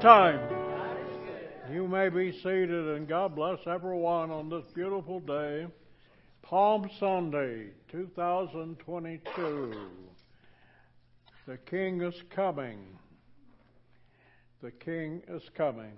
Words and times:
time. 0.00 0.40
You 1.72 1.88
may 1.88 2.10
be 2.10 2.30
seated, 2.30 2.96
and 2.96 3.08
God 3.08 3.34
bless 3.34 3.58
everyone 3.66 4.30
on 4.30 4.50
this 4.50 4.64
beautiful 4.74 5.20
day, 5.20 5.66
Palm 6.42 6.90
Sunday 7.00 7.68
2022. 7.90 9.74
The 11.46 11.56
King 11.58 12.02
is 12.02 12.14
coming. 12.28 12.78
The 14.62 14.70
King 14.70 15.22
is 15.28 15.42
coming. 15.56 15.96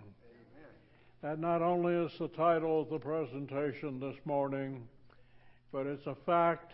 That 1.22 1.40
not 1.40 1.60
only 1.60 1.94
is 1.94 2.12
the 2.20 2.28
title 2.28 2.82
of 2.82 2.90
the 2.90 3.00
presentation 3.00 3.98
this 3.98 4.16
morning, 4.24 4.86
but 5.72 5.86
it's 5.86 6.06
a 6.06 6.16
fact 6.24 6.72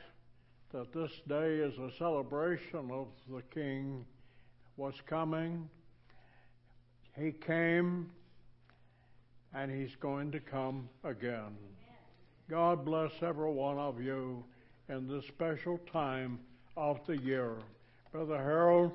that 0.72 0.92
this 0.92 1.12
day 1.26 1.54
is 1.54 1.78
a 1.78 1.90
celebration 1.96 2.90
of 2.90 3.06
the 3.30 3.42
King 3.54 4.04
was 4.76 4.94
coming. 5.08 5.70
He 7.18 7.30
came, 7.30 8.10
and 9.54 9.70
He's 9.70 9.94
going 10.00 10.32
to 10.32 10.40
come 10.40 10.88
again. 11.04 11.56
God 12.50 12.84
bless 12.84 13.12
every 13.22 13.50
one 13.50 13.78
of 13.78 14.00
you 14.00 14.44
in 14.88 15.08
this 15.08 15.26
special 15.26 15.78
time 15.92 16.40
of 16.76 16.98
the 17.06 17.16
year. 17.16 17.56
Brother 18.12 18.36
Harold, 18.36 18.92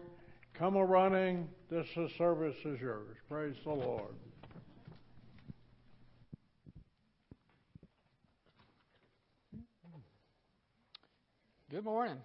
come 0.53 0.75
a 0.75 0.85
running. 0.85 1.47
This 1.69 1.87
service 2.17 2.57
is 2.65 2.79
yours. 2.81 3.17
Praise 3.29 3.55
the 3.63 3.71
Lord. 3.71 4.13
Good 11.71 11.85
morning. 11.85 12.17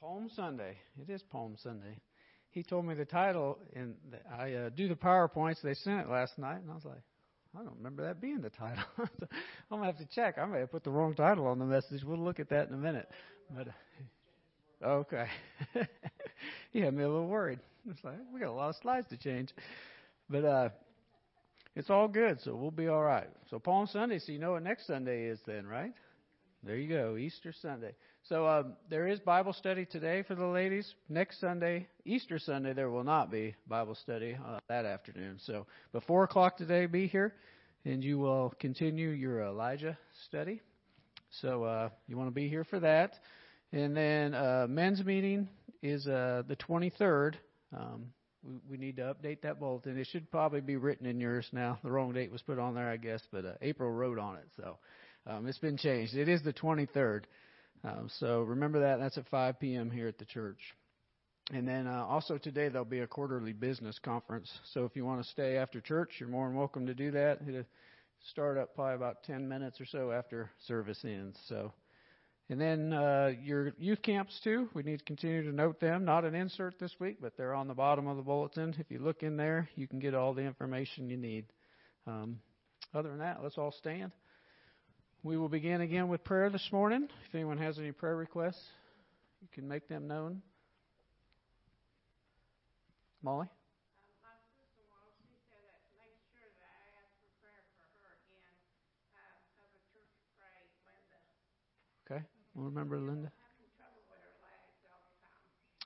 Palm 0.00 0.28
Sunday. 0.34 0.76
It 1.00 1.10
is 1.10 1.22
Palm 1.22 1.56
Sunday. 1.56 1.96
He 2.50 2.62
told 2.62 2.84
me 2.84 2.94
the 2.94 3.04
title, 3.04 3.58
and 3.74 3.94
I 4.36 4.52
uh, 4.54 4.68
do 4.70 4.88
the 4.88 4.96
PowerPoints. 4.96 5.62
They 5.62 5.74
sent 5.74 6.00
it 6.00 6.10
last 6.10 6.36
night, 6.38 6.60
and 6.62 6.70
I 6.70 6.74
was 6.74 6.84
like, 6.84 7.02
I 7.58 7.62
don't 7.62 7.76
remember 7.76 8.04
that 8.04 8.20
being 8.20 8.40
the 8.40 8.50
title. 8.50 8.84
I'm 8.98 9.78
gonna 9.78 9.86
have 9.86 9.98
to 9.98 10.06
check. 10.06 10.38
I 10.38 10.46
may 10.46 10.60
have 10.60 10.70
put 10.70 10.84
the 10.84 10.90
wrong 10.90 11.14
title 11.14 11.46
on 11.46 11.58
the 11.58 11.64
message. 11.64 12.02
We'll 12.04 12.18
look 12.18 12.40
at 12.40 12.48
that 12.50 12.68
in 12.68 12.74
a 12.74 12.78
minute. 12.78 13.08
But 13.54 13.68
uh, 13.68 14.86
okay, 14.86 15.26
he 16.72 16.80
had 16.80 16.94
me 16.94 17.04
a 17.04 17.08
little 17.08 17.28
worried. 17.28 17.60
It's 17.88 18.02
like 18.04 18.14
we 18.32 18.40
got 18.40 18.50
a 18.50 18.52
lot 18.52 18.70
of 18.70 18.76
slides 18.76 19.08
to 19.08 19.16
change, 19.16 19.50
but 20.28 20.44
uh, 20.44 20.68
it's 21.74 21.90
all 21.90 22.08
good. 22.08 22.40
So 22.40 22.54
we'll 22.54 22.70
be 22.70 22.88
all 22.88 23.02
right. 23.02 23.28
So 23.48 23.58
Palm 23.58 23.86
Sunday. 23.86 24.18
So 24.18 24.32
you 24.32 24.38
know 24.38 24.52
what 24.52 24.62
next 24.62 24.86
Sunday 24.86 25.24
is 25.24 25.40
then, 25.46 25.66
right? 25.66 25.92
There 26.62 26.76
you 26.76 26.88
go, 26.88 27.16
Easter 27.16 27.52
Sunday. 27.62 27.94
So 28.30 28.46
um, 28.46 28.74
there 28.88 29.08
is 29.08 29.18
Bible 29.18 29.52
study 29.52 29.84
today 29.84 30.22
for 30.22 30.36
the 30.36 30.46
ladies. 30.46 30.94
Next 31.08 31.40
Sunday, 31.40 31.88
Easter 32.04 32.38
Sunday, 32.38 32.72
there 32.72 32.88
will 32.88 33.02
not 33.02 33.28
be 33.28 33.56
Bible 33.66 33.96
study 33.96 34.38
uh, 34.46 34.60
that 34.68 34.84
afternoon. 34.84 35.38
So, 35.40 35.66
before 35.90 36.22
o'clock 36.22 36.56
today, 36.56 36.86
be 36.86 37.08
here, 37.08 37.34
and 37.84 38.04
you 38.04 38.20
will 38.20 38.54
continue 38.60 39.08
your 39.08 39.42
Elijah 39.42 39.98
study. 40.28 40.60
So 41.40 41.64
uh, 41.64 41.88
you 42.06 42.16
want 42.16 42.28
to 42.28 42.34
be 42.34 42.48
here 42.48 42.62
for 42.62 42.78
that. 42.78 43.14
And 43.72 43.96
then 43.96 44.32
uh, 44.32 44.68
men's 44.68 45.04
meeting 45.04 45.48
is 45.82 46.06
uh, 46.06 46.44
the 46.46 46.54
23rd. 46.54 47.34
Um, 47.76 48.12
we, 48.44 48.60
we 48.70 48.76
need 48.76 48.94
to 48.98 49.12
update 49.12 49.42
that 49.42 49.58
bulletin. 49.58 49.98
It 49.98 50.06
should 50.06 50.30
probably 50.30 50.60
be 50.60 50.76
written 50.76 51.04
in 51.04 51.18
yours 51.18 51.48
now. 51.52 51.80
The 51.82 51.90
wrong 51.90 52.12
date 52.12 52.30
was 52.30 52.42
put 52.42 52.60
on 52.60 52.76
there, 52.76 52.88
I 52.88 52.96
guess, 52.96 53.22
but 53.32 53.44
uh, 53.44 53.52
April 53.60 53.90
wrote 53.90 54.20
on 54.20 54.36
it, 54.36 54.46
so. 54.56 54.78
Um, 55.26 55.46
it's 55.46 55.58
been 55.58 55.76
changed. 55.76 56.14
It 56.14 56.28
is 56.30 56.42
the 56.42 56.52
23rd. 56.52 57.24
Um, 57.82 58.08
so 58.18 58.42
remember 58.42 58.80
that. 58.80 58.98
That's 58.98 59.18
at 59.18 59.28
5 59.28 59.58
p.m. 59.58 59.90
here 59.90 60.08
at 60.08 60.18
the 60.18 60.24
church. 60.24 60.58
And 61.52 61.66
then 61.66 61.86
uh, 61.86 62.04
also 62.08 62.38
today 62.38 62.68
there'll 62.68 62.84
be 62.84 63.00
a 63.00 63.06
quarterly 63.06 63.52
business 63.52 63.98
conference. 63.98 64.50
So 64.72 64.84
if 64.84 64.94
you 64.94 65.04
want 65.04 65.22
to 65.22 65.28
stay 65.30 65.56
after 65.56 65.80
church, 65.80 66.10
you're 66.18 66.28
more 66.28 66.46
than 66.46 66.56
welcome 66.56 66.86
to 66.86 66.94
do 66.94 67.10
that. 67.12 67.40
It'll 67.46 67.64
start 68.30 68.56
up 68.56 68.74
probably 68.74 68.94
about 68.94 69.24
10 69.24 69.48
minutes 69.48 69.80
or 69.80 69.86
so 69.86 70.12
after 70.12 70.50
service 70.66 71.00
ends. 71.04 71.38
So, 71.48 71.72
and 72.50 72.60
then 72.60 72.92
uh, 72.92 73.32
your 73.42 73.72
youth 73.78 74.02
camps 74.02 74.38
too. 74.44 74.68
We 74.74 74.82
need 74.82 74.98
to 74.98 75.04
continue 75.04 75.42
to 75.42 75.54
note 75.54 75.80
them. 75.80 76.04
Not 76.04 76.24
an 76.24 76.34
insert 76.34 76.78
this 76.78 76.94
week, 77.00 77.16
but 77.20 77.36
they're 77.36 77.54
on 77.54 77.66
the 77.66 77.74
bottom 77.74 78.06
of 78.06 78.16
the 78.16 78.22
bulletin. 78.22 78.76
If 78.78 78.90
you 78.90 78.98
look 78.98 79.22
in 79.22 79.36
there, 79.36 79.68
you 79.74 79.88
can 79.88 79.98
get 79.98 80.14
all 80.14 80.34
the 80.34 80.42
information 80.42 81.10
you 81.10 81.16
need. 81.16 81.46
Um, 82.06 82.38
other 82.94 83.08
than 83.08 83.18
that, 83.18 83.42
let's 83.42 83.58
all 83.58 83.72
stand. 83.72 84.12
We 85.22 85.36
will 85.36 85.50
begin 85.50 85.82
again 85.82 86.08
with 86.08 86.24
prayer 86.24 86.48
this 86.48 86.72
morning. 86.72 87.06
If 87.28 87.34
anyone 87.34 87.58
has 87.58 87.78
any 87.78 87.92
prayer 87.92 88.16
requests, 88.16 88.64
you 89.42 89.48
can 89.52 89.68
make 89.68 89.86
them 89.86 90.08
known. 90.08 90.40
Molly? 93.22 93.46
Okay. 102.10 102.22
We'll 102.54 102.64
remember 102.64 102.98
Linda. 102.98 103.30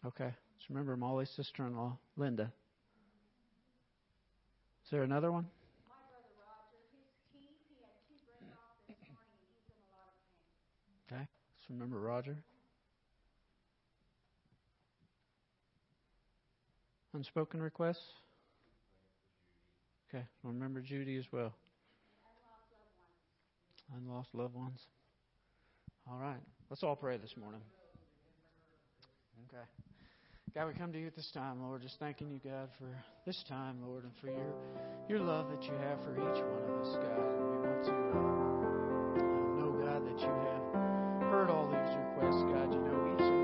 Okay. 0.07 0.33
Just 0.59 0.69
remember 0.69 0.97
Molly's 0.97 1.31
sister 1.31 1.67
in 1.67 1.77
law, 1.77 1.99
Linda. 2.17 2.53
Is 4.85 4.91
there 4.93 5.03
another 5.03 5.33
one? 5.33 5.47
Okay. 11.07 11.21
Let's 11.21 11.64
remember 11.75 11.99
Roger. 11.99 12.37
Unspoken 17.13 17.61
requests? 17.61 18.03
Okay. 20.09 20.25
Remember 20.43 20.81
Judy 20.81 21.17
as 21.17 21.25
well. 21.33 21.53
Unlost 23.97 24.29
loved 24.33 24.55
ones. 24.55 24.81
All 26.11 26.19
right. 26.19 26.41
Let's 26.71 26.83
all 26.83 26.97
pray 26.97 27.19
this 27.19 27.35
morning. 27.37 27.61
Okay. 29.49 29.63
God, 30.55 30.69
we 30.69 30.75
come 30.75 30.93
to 30.93 30.99
you 31.01 31.09
at 31.09 31.17
this 31.17 31.31
time, 31.35 31.61
Lord, 31.63 31.83
just 31.83 31.99
thanking 31.99 32.31
you, 32.31 32.39
God, 32.39 32.69
for 32.79 32.87
this 33.27 33.43
time, 33.49 33.79
Lord, 33.85 34.05
and 34.05 34.13
for 34.21 34.29
your 34.29 34.55
your 35.09 35.19
love 35.19 35.49
that 35.51 35.63
you 35.65 35.73
have 35.73 35.99
for 36.05 36.13
each 36.15 36.43
one 36.43 36.63
of 36.63 36.81
us, 36.81 36.95
God. 36.95 37.27
We 37.41 37.69
want 37.69 37.85
to 37.85 37.91
uh, 37.91 38.35
know, 39.59 39.73
God, 39.85 40.07
that 40.07 40.21
you 40.21 40.31
have 40.31 40.54
heard 41.35 41.51
all 41.51 41.67
these 41.67 41.97
requests, 41.97 42.43
God. 42.45 42.73
You 42.73 42.79
know 42.79 43.17
each 43.19 43.44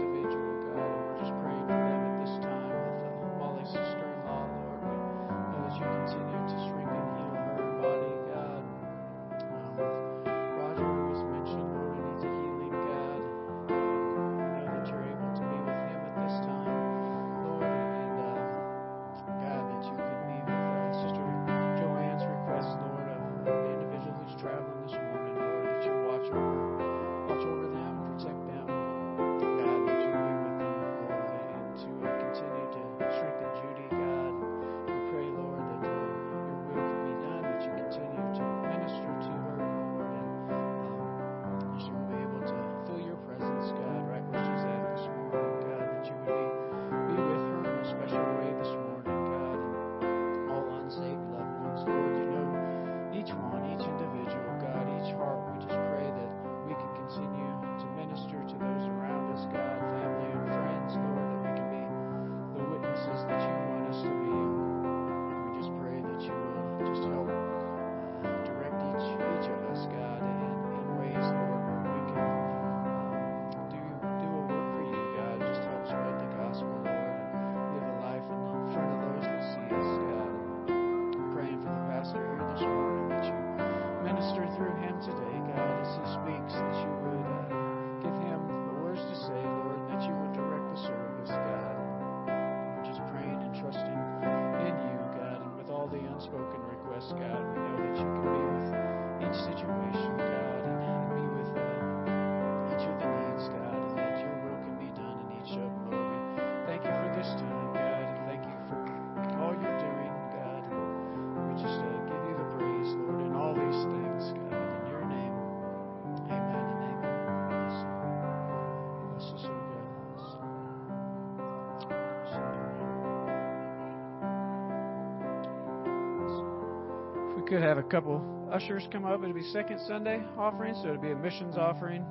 could 127.50 127.62
have 127.62 127.78
a 127.78 127.82
couple 127.82 128.48
ushers 128.52 128.86
come 128.92 129.04
up. 129.04 129.20
It'll 129.24 129.34
be 129.34 129.42
second 129.52 129.80
Sunday 129.88 130.22
offering, 130.38 130.72
so 130.72 130.90
it'll 130.90 131.02
be 131.02 131.10
a 131.10 131.16
missions 131.16 131.56
offering. 131.56 132.06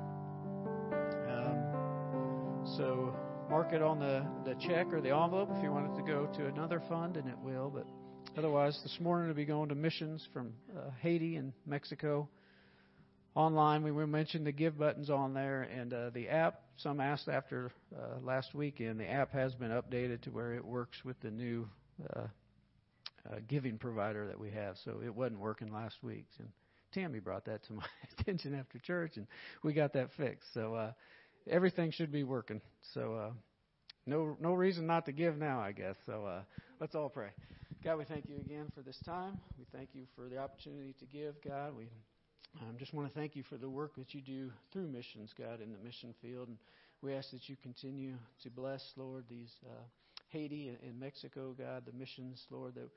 Um, 1.30 2.66
so 2.76 3.16
mark 3.48 3.72
it 3.72 3.80
on 3.80 4.00
the, 4.00 4.22
the 4.44 4.54
check 4.56 4.92
or 4.92 5.00
the 5.00 5.08
envelope 5.08 5.48
if 5.56 5.62
you 5.62 5.72
want 5.72 5.90
it 5.90 5.96
to 5.96 6.06
go 6.06 6.26
to 6.36 6.46
another 6.48 6.82
fund, 6.90 7.16
and 7.16 7.26
it 7.26 7.38
will. 7.42 7.70
But 7.70 7.86
otherwise, 8.36 8.78
this 8.82 8.98
morning 9.00 9.28
we'll 9.28 9.34
be 9.34 9.46
going 9.46 9.70
to 9.70 9.74
missions 9.74 10.28
from 10.34 10.52
uh, 10.76 10.90
Haiti 11.00 11.36
and 11.36 11.54
Mexico. 11.64 12.28
Online, 13.34 13.82
we 13.82 13.92
will 13.92 14.06
mention 14.06 14.44
the 14.44 14.52
give 14.52 14.76
buttons 14.76 15.08
on 15.08 15.32
there, 15.32 15.62
and 15.62 15.94
uh, 15.94 16.10
the 16.10 16.28
app. 16.28 16.60
Some 16.76 17.00
asked 17.00 17.30
after 17.30 17.72
uh, 17.96 18.20
last 18.22 18.54
weekend. 18.54 19.00
The 19.00 19.10
app 19.10 19.32
has 19.32 19.54
been 19.54 19.70
updated 19.70 20.20
to 20.22 20.30
where 20.30 20.52
it 20.52 20.62
works 20.62 20.98
with 21.02 21.18
the 21.22 21.30
new 21.30 21.66
uh, 22.14 22.24
giving 23.46 23.78
provider 23.78 24.26
that 24.26 24.38
we 24.38 24.50
have. 24.50 24.76
So 24.84 25.00
it 25.04 25.14
wasn't 25.14 25.40
working 25.40 25.72
last 25.72 26.02
week. 26.02 26.26
And 26.38 26.48
Tammy 26.92 27.20
brought 27.20 27.44
that 27.46 27.62
to 27.64 27.72
my 27.74 27.84
attention 28.18 28.54
after 28.54 28.78
church, 28.78 29.16
and 29.16 29.26
we 29.62 29.72
got 29.72 29.92
that 29.94 30.10
fixed. 30.16 30.52
So 30.54 30.74
uh, 30.74 30.92
everything 31.48 31.90
should 31.90 32.12
be 32.12 32.24
working. 32.24 32.60
So 32.94 33.14
uh, 33.14 33.30
no 34.06 34.36
no 34.40 34.54
reason 34.54 34.86
not 34.86 35.06
to 35.06 35.12
give 35.12 35.36
now, 35.36 35.60
I 35.60 35.72
guess. 35.72 35.96
So 36.06 36.24
uh, 36.24 36.42
let's 36.80 36.94
all 36.94 37.08
pray. 37.08 37.30
God, 37.82 37.96
we 37.96 38.04
thank 38.04 38.28
you 38.28 38.36
again 38.36 38.66
for 38.74 38.82
this 38.82 38.98
time. 39.06 39.38
We 39.58 39.64
thank 39.72 39.90
you 39.94 40.02
for 40.14 40.28
the 40.28 40.36
opportunity 40.36 40.94
to 40.98 41.06
give, 41.06 41.34
God. 41.42 41.74
We 41.74 41.88
um, 42.60 42.76
just 42.78 42.92
want 42.92 43.08
to 43.08 43.14
thank 43.18 43.36
you 43.36 43.42
for 43.42 43.56
the 43.56 43.70
work 43.70 43.94
that 43.96 44.12
you 44.12 44.20
do 44.20 44.50
through 44.72 44.88
missions, 44.88 45.32
God, 45.38 45.60
in 45.62 45.72
the 45.72 45.78
mission 45.78 46.12
field. 46.20 46.48
And 46.48 46.58
we 47.00 47.14
ask 47.14 47.30
that 47.30 47.48
you 47.48 47.56
continue 47.62 48.14
to 48.42 48.50
bless, 48.50 48.82
Lord, 48.96 49.24
these 49.30 49.52
uh, 49.64 49.82
Haiti 50.28 50.68
and, 50.68 50.78
and 50.82 51.00
Mexico, 51.00 51.54
God, 51.56 51.84
the 51.86 51.96
missions, 51.96 52.44
Lord, 52.50 52.74
that 52.74 52.90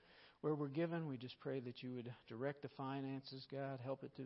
where 0.44 0.56
we're 0.56 0.68
given. 0.68 1.08
We 1.08 1.16
just 1.16 1.40
pray 1.40 1.62
that 1.62 1.82
you 1.82 1.94
would 1.94 2.14
direct 2.28 2.64
the 2.64 2.68
finances, 2.68 3.48
God. 3.50 3.80
Help 3.82 4.04
it 4.04 4.14
to 4.18 4.24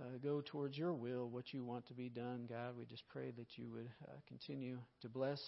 uh, 0.00 0.18
go 0.20 0.42
towards 0.44 0.76
your 0.76 0.92
will, 0.92 1.28
what 1.28 1.54
you 1.54 1.62
want 1.62 1.86
to 1.86 1.94
be 1.94 2.08
done, 2.08 2.46
God. 2.48 2.76
We 2.76 2.84
just 2.84 3.06
pray 3.08 3.30
that 3.38 3.56
you 3.56 3.70
would 3.70 3.88
uh, 4.08 4.16
continue 4.26 4.78
to 5.02 5.08
bless. 5.08 5.40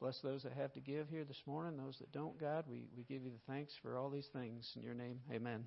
Bless 0.00 0.20
those 0.20 0.42
that 0.44 0.54
have 0.54 0.72
to 0.72 0.80
give 0.80 1.10
here 1.10 1.24
this 1.24 1.42
morning, 1.46 1.76
those 1.76 1.98
that 1.98 2.10
don't, 2.12 2.40
God. 2.40 2.64
We, 2.66 2.86
we 2.96 3.04
give 3.04 3.22
you 3.22 3.30
the 3.30 3.52
thanks 3.52 3.74
for 3.82 3.98
all 3.98 4.08
these 4.08 4.28
things. 4.32 4.72
In 4.74 4.82
your 4.82 4.94
name, 4.94 5.20
amen. 5.30 5.64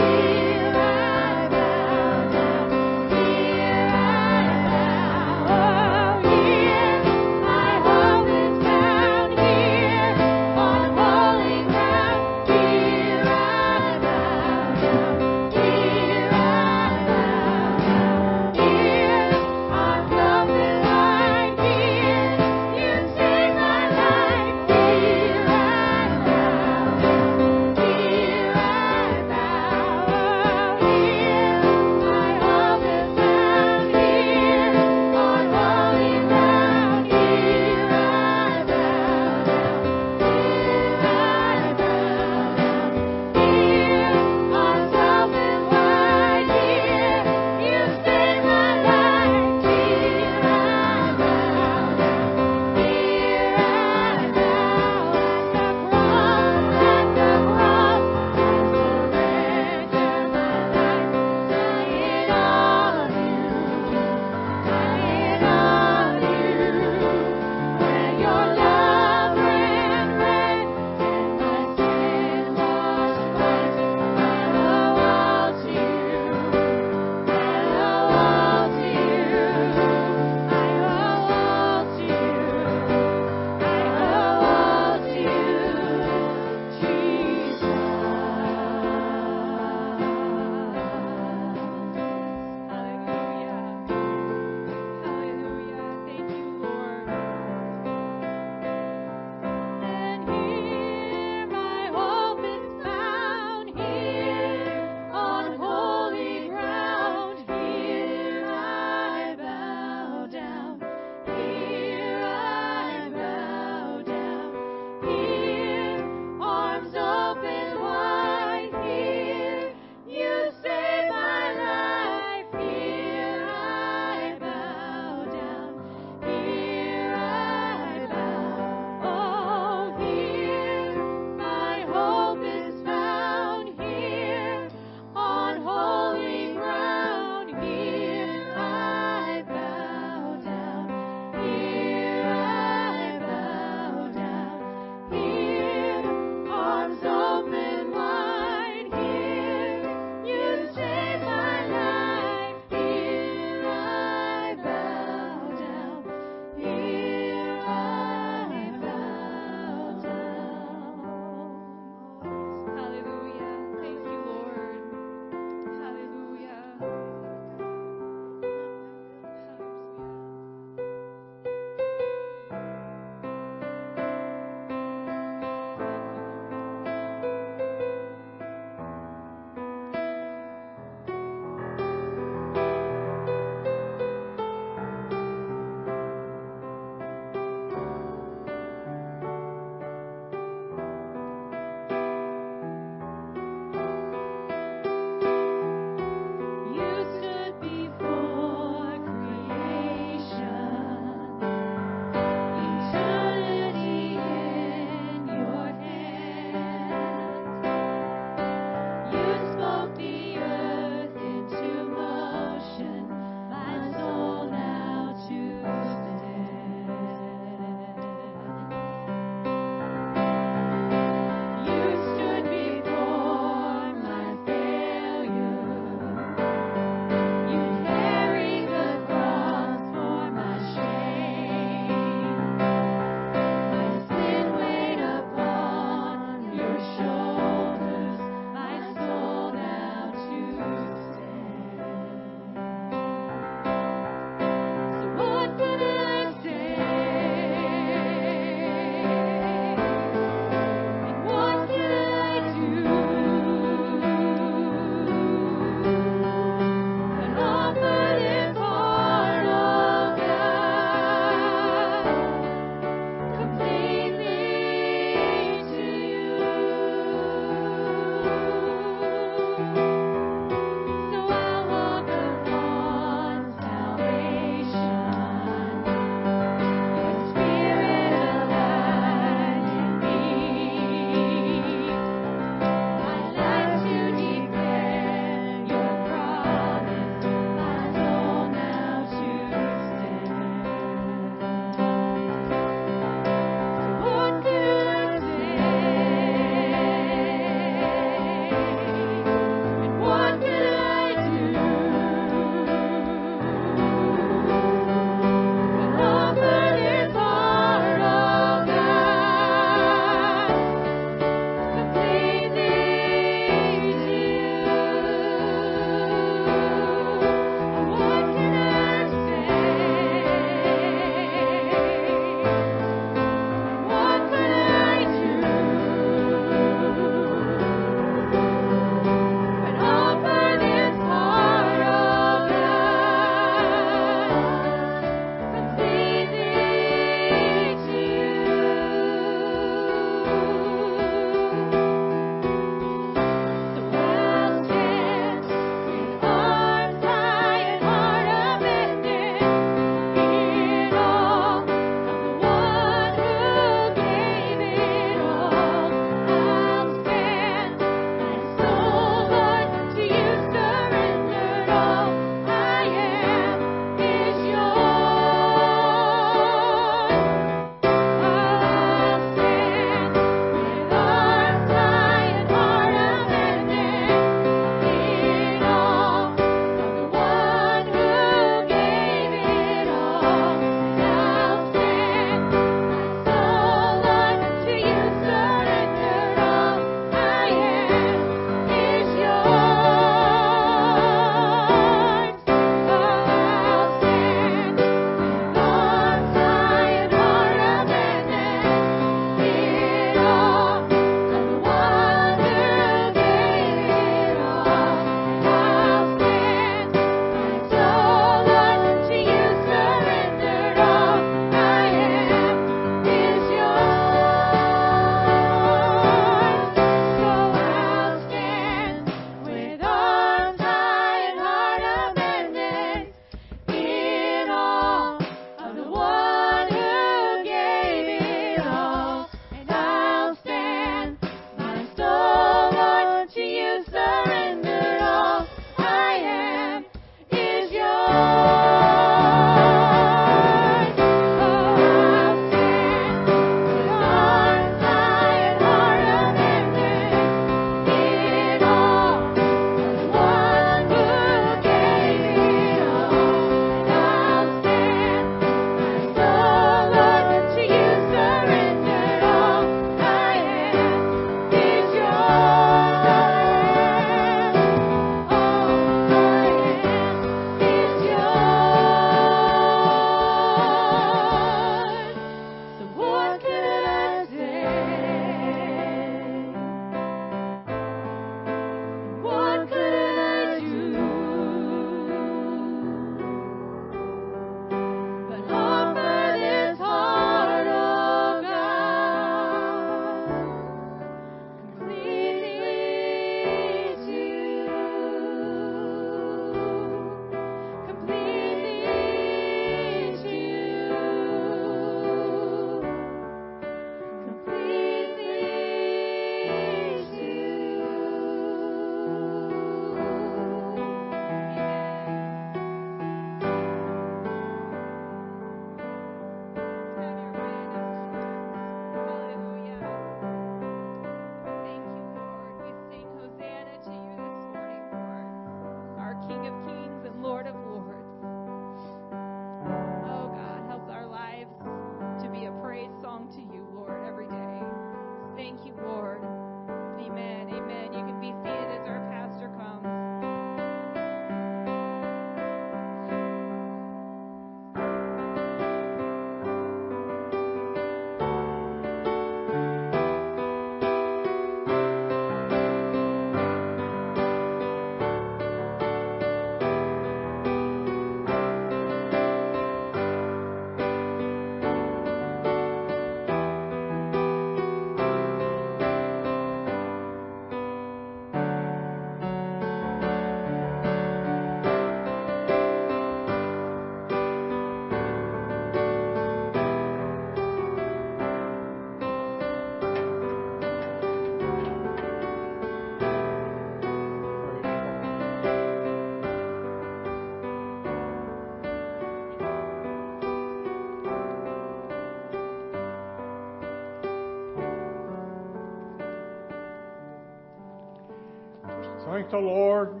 Thank 599.12 599.28
the 599.28 599.36
Lord. 599.36 600.00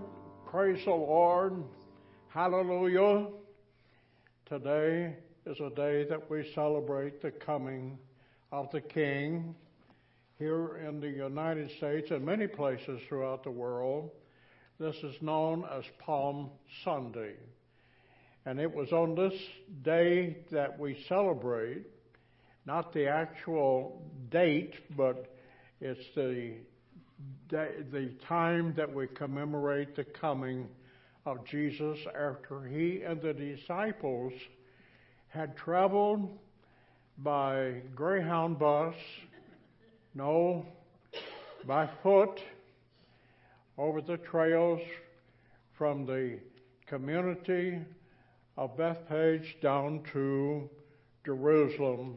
Praise 0.50 0.82
the 0.86 0.90
Lord. 0.90 1.64
Hallelujah. 2.28 3.26
Today 4.46 5.14
is 5.44 5.60
a 5.60 5.68
day 5.68 6.06
that 6.08 6.30
we 6.30 6.50
celebrate 6.54 7.20
the 7.20 7.30
coming 7.30 7.98
of 8.52 8.70
the 8.72 8.80
King 8.80 9.54
here 10.38 10.78
in 10.78 10.98
the 10.98 11.10
United 11.10 11.70
States 11.76 12.10
and 12.10 12.24
many 12.24 12.46
places 12.46 13.02
throughout 13.06 13.44
the 13.44 13.50
world. 13.50 14.12
This 14.80 14.96
is 15.02 15.14
known 15.20 15.66
as 15.70 15.84
Palm 15.98 16.48
Sunday. 16.82 17.34
And 18.46 18.58
it 18.58 18.74
was 18.74 18.92
on 18.92 19.14
this 19.14 19.38
day 19.82 20.38
that 20.52 20.78
we 20.78 20.96
celebrate, 21.06 21.84
not 22.64 22.94
the 22.94 23.08
actual 23.08 24.10
date, 24.30 24.72
but 24.96 25.36
it's 25.82 26.00
the 26.14 26.54
the 27.48 28.10
time 28.26 28.72
that 28.76 28.92
we 28.92 29.06
commemorate 29.08 29.94
the 29.94 30.04
coming 30.04 30.68
of 31.26 31.44
Jesus 31.44 31.98
after 32.08 32.64
he 32.64 33.02
and 33.02 33.20
the 33.20 33.32
disciples 33.32 34.32
had 35.28 35.56
traveled 35.56 36.38
by 37.18 37.82
Greyhound 37.94 38.58
bus, 38.58 38.94
no, 40.14 40.66
by 41.66 41.88
foot, 42.02 42.40
over 43.78 44.00
the 44.00 44.16
trails 44.16 44.80
from 45.72 46.04
the 46.04 46.38
community 46.86 47.78
of 48.56 48.76
Bethphage 48.76 49.56
down 49.62 50.02
to 50.12 50.68
Jerusalem. 51.24 52.16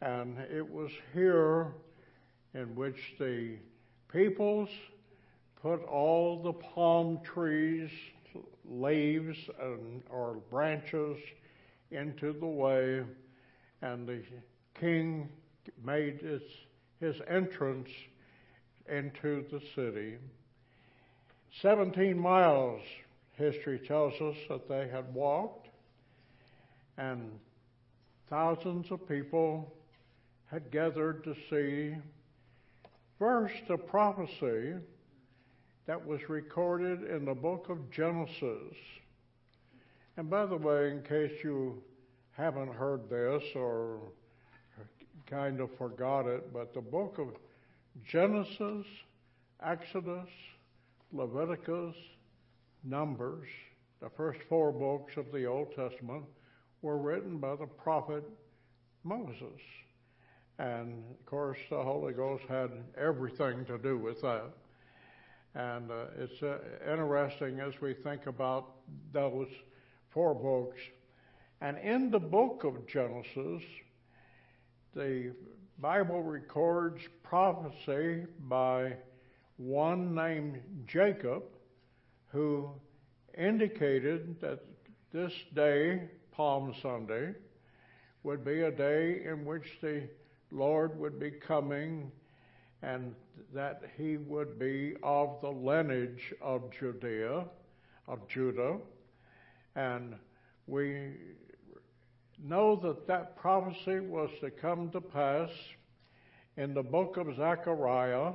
And 0.00 0.38
it 0.38 0.68
was 0.68 0.90
here 1.12 1.72
in 2.54 2.74
which 2.74 3.14
the 3.18 3.56
peoples 4.12 4.68
put 5.60 5.84
all 5.84 6.42
the 6.42 6.52
palm 6.52 7.20
trees, 7.24 7.90
leaves, 8.64 9.36
and, 9.60 10.02
or 10.10 10.36
branches 10.50 11.18
into 11.90 12.32
the 12.32 12.46
way, 12.46 13.02
and 13.82 14.06
the 14.06 14.22
king 14.78 15.28
made 15.84 16.20
his, 16.20 16.42
his 17.00 17.16
entrance 17.28 17.88
into 18.88 19.44
the 19.50 19.60
city. 19.74 20.16
17 21.60 22.18
miles, 22.18 22.82
history 23.32 23.78
tells 23.78 24.14
us 24.20 24.36
that 24.48 24.68
they 24.68 24.88
had 24.88 25.12
walked, 25.14 25.68
and 26.96 27.30
thousands 28.28 28.90
of 28.90 29.08
people 29.08 29.72
had 30.50 30.70
gathered 30.70 31.24
to 31.24 31.34
see 31.50 31.96
first 33.18 33.68
a 33.68 33.76
prophecy 33.76 34.74
that 35.86 36.06
was 36.06 36.28
recorded 36.28 37.02
in 37.10 37.24
the 37.24 37.34
book 37.34 37.68
of 37.68 37.90
Genesis. 37.90 38.74
And 40.16 40.28
by 40.30 40.46
the 40.46 40.56
way, 40.56 40.90
in 40.90 41.02
case 41.02 41.32
you 41.42 41.82
haven't 42.32 42.72
heard 42.72 43.08
this 43.08 43.42
or 43.54 44.00
kind 45.26 45.60
of 45.60 45.76
forgot 45.76 46.26
it, 46.26 46.52
but 46.52 46.72
the 46.74 46.80
book 46.80 47.18
of 47.18 47.28
Genesis, 48.06 48.86
Exodus, 49.64 50.28
Leviticus, 51.12 51.96
Numbers, 52.84 53.48
the 54.00 54.10
first 54.10 54.38
four 54.48 54.70
books 54.70 55.16
of 55.16 55.32
the 55.32 55.44
Old 55.46 55.74
Testament, 55.74 56.24
were 56.82 56.98
written 56.98 57.38
by 57.38 57.56
the 57.56 57.66
prophet 57.66 58.22
Moses. 59.02 59.60
And 60.58 61.04
of 61.10 61.26
course, 61.26 61.58
the 61.70 61.82
Holy 61.82 62.12
Ghost 62.12 62.44
had 62.48 62.70
everything 62.96 63.64
to 63.66 63.78
do 63.78 63.96
with 63.96 64.20
that. 64.22 64.50
And 65.54 65.90
uh, 65.90 66.06
it's 66.18 66.42
uh, 66.42 66.58
interesting 66.90 67.60
as 67.60 67.72
we 67.80 67.94
think 67.94 68.26
about 68.26 68.74
those 69.12 69.48
four 70.10 70.34
books. 70.34 70.80
And 71.60 71.78
in 71.78 72.10
the 72.10 72.18
book 72.18 72.64
of 72.64 72.86
Genesis, 72.86 73.62
the 74.94 75.32
Bible 75.78 76.22
records 76.22 77.00
prophecy 77.22 78.24
by 78.48 78.94
one 79.56 80.14
named 80.14 80.60
Jacob 80.86 81.42
who 82.32 82.70
indicated 83.36 84.40
that 84.40 84.60
this 85.12 85.32
day, 85.54 86.02
Palm 86.32 86.74
Sunday, 86.82 87.32
would 88.22 88.44
be 88.44 88.62
a 88.62 88.70
day 88.70 89.22
in 89.24 89.44
which 89.44 89.66
the 89.80 90.08
Lord 90.50 90.98
would 90.98 91.18
be 91.18 91.30
coming 91.30 92.10
and 92.82 93.14
that 93.52 93.82
he 93.96 94.16
would 94.16 94.58
be 94.58 94.94
of 95.02 95.40
the 95.40 95.50
lineage 95.50 96.32
of 96.40 96.70
Judea, 96.70 97.44
of 98.06 98.28
Judah. 98.28 98.78
And 99.74 100.14
we 100.66 101.12
know 102.42 102.76
that 102.76 103.06
that 103.06 103.36
prophecy 103.36 104.00
was 104.00 104.30
to 104.40 104.50
come 104.50 104.90
to 104.90 105.00
pass 105.00 105.50
in 106.56 106.74
the 106.74 106.82
book 106.82 107.16
of 107.16 107.34
Zechariah 107.36 108.32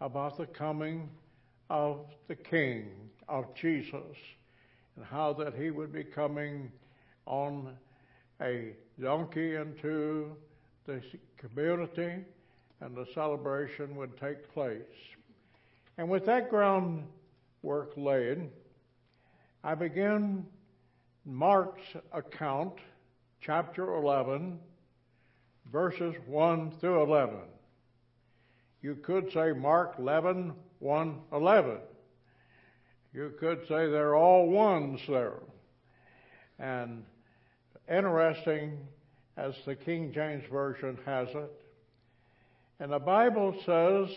about 0.00 0.36
the 0.36 0.46
coming 0.46 1.08
of 1.68 2.06
the 2.26 2.34
King, 2.34 2.88
of 3.28 3.54
Jesus, 3.54 4.16
and 4.96 5.04
how 5.04 5.32
that 5.34 5.54
he 5.54 5.70
would 5.70 5.92
be 5.92 6.04
coming 6.04 6.70
on 7.26 7.76
a 8.40 8.72
donkey 9.00 9.54
into 9.54 10.36
the 10.86 11.00
community 11.36 12.24
and 12.80 12.96
the 12.96 13.06
celebration 13.14 13.96
would 13.96 14.18
take 14.18 14.52
place. 14.52 14.82
And 15.98 16.08
with 16.08 16.24
that 16.26 16.50
groundwork 16.50 17.92
laid, 17.96 18.48
I 19.62 19.74
begin 19.74 20.46
Mark's 21.26 21.82
account, 22.12 22.74
chapter 23.40 23.94
11, 23.94 24.58
verses 25.70 26.14
1 26.26 26.72
through 26.80 27.02
11. 27.02 27.36
You 28.82 28.94
could 28.94 29.30
say 29.32 29.52
Mark 29.52 29.96
11, 29.98 30.54
1, 30.78 31.18
11. 31.32 31.78
You 33.12 33.34
could 33.38 33.60
say 33.68 33.90
they're 33.90 34.16
all 34.16 34.48
ones 34.48 35.00
there. 35.06 35.40
And 36.58 37.04
interesting 37.88 38.78
as 39.40 39.54
the 39.64 39.74
King 39.74 40.12
James 40.12 40.44
Version 40.50 40.98
has 41.06 41.28
it. 41.30 41.62
And 42.78 42.92
the 42.92 42.98
Bible 42.98 43.54
says, 43.64 44.14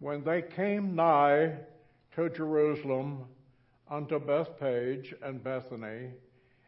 when 0.00 0.24
they 0.24 0.42
came 0.42 0.96
nigh 0.96 1.54
to 2.16 2.28
Jerusalem 2.28 3.24
unto 3.88 4.18
Bethphage 4.18 5.14
and 5.22 5.42
Bethany 5.42 6.10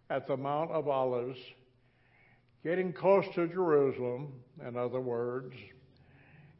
at 0.08 0.28
the 0.28 0.36
Mount 0.36 0.70
of 0.70 0.86
Olives, 0.86 1.38
getting 2.62 2.92
close 2.92 3.24
to 3.34 3.48
Jerusalem, 3.48 4.32
in 4.66 4.76
other 4.76 5.00
words, 5.00 5.54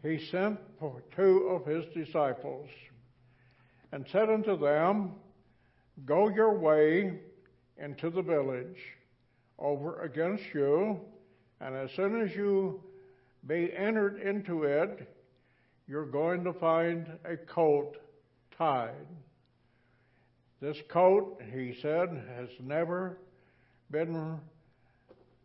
he 0.03 0.19
sent 0.19 0.59
two 1.15 1.49
of 1.49 1.65
his 1.65 1.85
disciples 1.95 2.69
and 3.93 4.05
said 4.11 4.29
unto 4.29 4.59
them, 4.59 5.13
Go 6.05 6.29
your 6.29 6.59
way 6.59 7.21
into 7.79 8.11
the 8.11 8.23
village 8.23 8.79
over 9.59 10.03
against 10.03 10.45
you, 10.53 11.01
and 11.61 11.75
as 11.75 11.91
soon 11.93 12.21
as 12.21 12.35
you 12.35 12.83
be 13.47 13.73
entered 13.77 14.21
into 14.21 14.65
it, 14.65 15.09
you're 15.87 16.07
going 16.07 16.45
to 16.45 16.53
find 16.53 17.07
a 17.25 17.37
coat 17.37 17.97
tied. 18.57 19.07
This 20.61 20.79
coat, 20.89 21.41
he 21.53 21.77
said, 21.83 22.09
has 22.37 22.49
never 22.59 23.19
been 23.91 24.39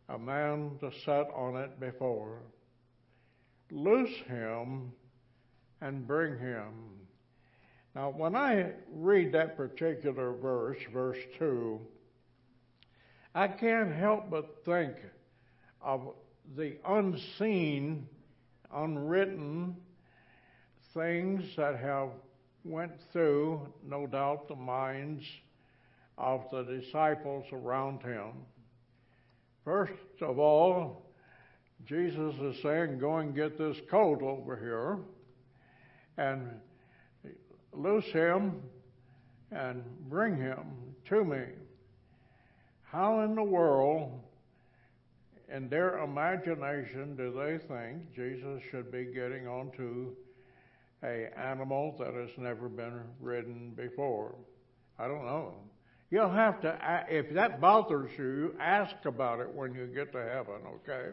a 0.07 0.18
man 0.18 0.78
to 0.80 0.91
set 1.03 1.30
on 1.36 1.57
it 1.57 1.80
before. 1.80 2.39
Loose 3.70 4.16
him 4.28 4.91
and 5.82 6.07
bring 6.07 6.38
him. 6.39 6.72
Now, 7.95 8.12
when 8.12 8.36
I 8.36 8.72
read 8.91 9.34
that 9.34 9.57
particular 9.57 10.32
verse, 10.34 10.78
verse 10.93 11.18
2, 11.38 11.80
I 13.40 13.48
can't 13.48 13.94
help 13.96 14.30
but 14.30 14.66
think 14.66 14.96
of 15.82 16.10
the 16.58 16.76
unseen, 16.86 18.06
unwritten 18.70 19.78
things 20.94 21.46
that 21.56 21.80
have 21.80 22.10
went 22.66 22.92
through, 23.14 23.66
no 23.88 24.08
doubt, 24.08 24.50
the 24.50 24.58
minds 24.58 25.24
of 26.18 26.48
the 26.52 26.64
disciples 26.64 27.46
around 27.54 28.02
him. 28.02 28.34
First 29.64 29.94
of 30.20 30.38
all, 30.38 31.10
Jesus 31.86 32.36
is 32.42 32.62
saying, 32.62 33.00
Go 33.00 33.20
and 33.20 33.34
get 33.34 33.58
this 33.58 33.78
coat 33.90 34.22
over 34.22 34.58
here 34.58 34.98
and 36.18 36.60
loose 37.72 38.12
him 38.12 38.62
and 39.50 39.82
bring 40.10 40.36
him 40.36 40.66
to 41.08 41.24
me. 41.24 41.44
How 42.92 43.22
in 43.22 43.36
the 43.36 43.44
world, 43.44 44.20
in 45.54 45.70
their 45.70 46.00
imagination, 46.00 47.16
do 47.16 47.32
they 47.32 47.60
think 47.68 48.14
Jesus 48.16 48.64
should 48.72 48.92
be 48.92 49.06
getting 49.06 49.48
onto 49.48 50.16
a 51.04 51.30
animal 51.38 51.96
that 52.00 52.14
has 52.16 52.32
never 52.38 52.68
been 52.68 53.02
ridden 53.20 53.74
before? 53.76 54.34
I 54.98 55.08
don't 55.08 55.24
know. 55.24 55.54
You'll 56.10 56.32
have 56.32 56.60
to, 56.62 57.06
if 57.10 57.32
that 57.36 57.62
bothers 57.62 58.10
you, 58.18 58.56
ask 58.60 58.96
about 59.06 59.40
it 59.40 59.54
when 59.54 59.76
you 59.76 59.86
get 59.86 60.12
to 60.14 60.24
heaven, 60.24 60.62
okay? 60.78 61.12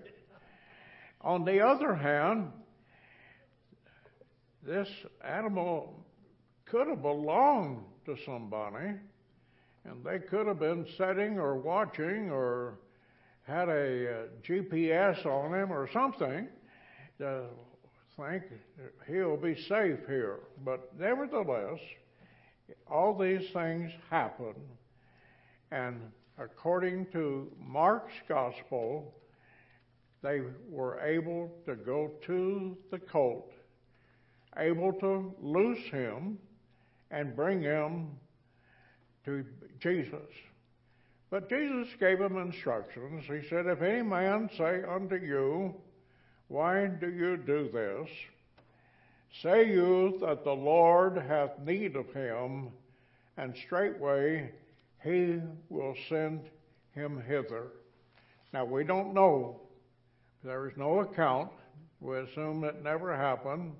On 1.20 1.44
the 1.44 1.60
other 1.60 1.94
hand, 1.94 2.52
this 4.62 4.88
animal 5.22 6.02
could 6.64 6.88
have 6.88 7.02
belonged 7.02 7.84
to 8.06 8.16
somebody, 8.24 8.94
and 9.88 10.04
they 10.04 10.18
could 10.18 10.46
have 10.46 10.58
been 10.58 10.86
sitting 10.96 11.38
or 11.38 11.56
watching 11.56 12.30
or 12.30 12.78
had 13.42 13.68
a 13.68 13.72
uh, 13.72 14.22
GPS 14.46 15.24
on 15.24 15.54
him 15.54 15.72
or 15.72 15.88
something 15.92 16.48
to 17.18 17.44
think 18.16 18.42
he'll 19.06 19.36
be 19.36 19.54
safe 19.54 20.00
here. 20.08 20.40
But 20.64 20.90
nevertheless, 20.98 21.78
all 22.90 23.16
these 23.16 23.48
things 23.52 23.92
happen. 24.10 24.54
And 25.70 26.00
according 26.38 27.06
to 27.12 27.52
Mark's 27.58 28.14
gospel, 28.28 29.14
they 30.22 30.40
were 30.68 31.00
able 31.00 31.50
to 31.66 31.76
go 31.76 32.10
to 32.26 32.76
the 32.90 32.98
colt, 32.98 33.52
able 34.56 34.92
to 34.94 35.34
loose 35.40 35.84
him 35.90 36.38
and 37.10 37.36
bring 37.36 37.62
him 37.62 38.08
to 39.26 39.44
Jesus. 39.80 40.32
But 41.28 41.48
Jesus 41.48 41.88
gave 41.98 42.20
him 42.20 42.38
instructions. 42.38 43.24
He 43.26 43.46
said, 43.48 43.66
If 43.66 43.82
any 43.82 44.02
man 44.02 44.48
say 44.56 44.82
unto 44.88 45.16
you, 45.16 45.74
Why 46.48 46.86
do 46.86 47.10
you 47.10 47.36
do 47.36 47.68
this? 47.72 48.08
Say 49.42 49.70
you 49.70 50.16
that 50.20 50.44
the 50.44 50.54
Lord 50.54 51.18
hath 51.18 51.58
need 51.58 51.96
of 51.96 52.10
him, 52.14 52.68
and 53.36 53.54
straightway 53.66 54.52
he 55.02 55.40
will 55.68 55.94
send 56.08 56.40
him 56.94 57.22
hither. 57.26 57.66
Now 58.52 58.64
we 58.64 58.84
don't 58.84 59.12
know. 59.12 59.60
There 60.42 60.68
is 60.68 60.76
no 60.76 61.00
account. 61.00 61.50
We 62.00 62.18
assume 62.18 62.64
it 62.64 62.82
never 62.82 63.14
happened. 63.14 63.74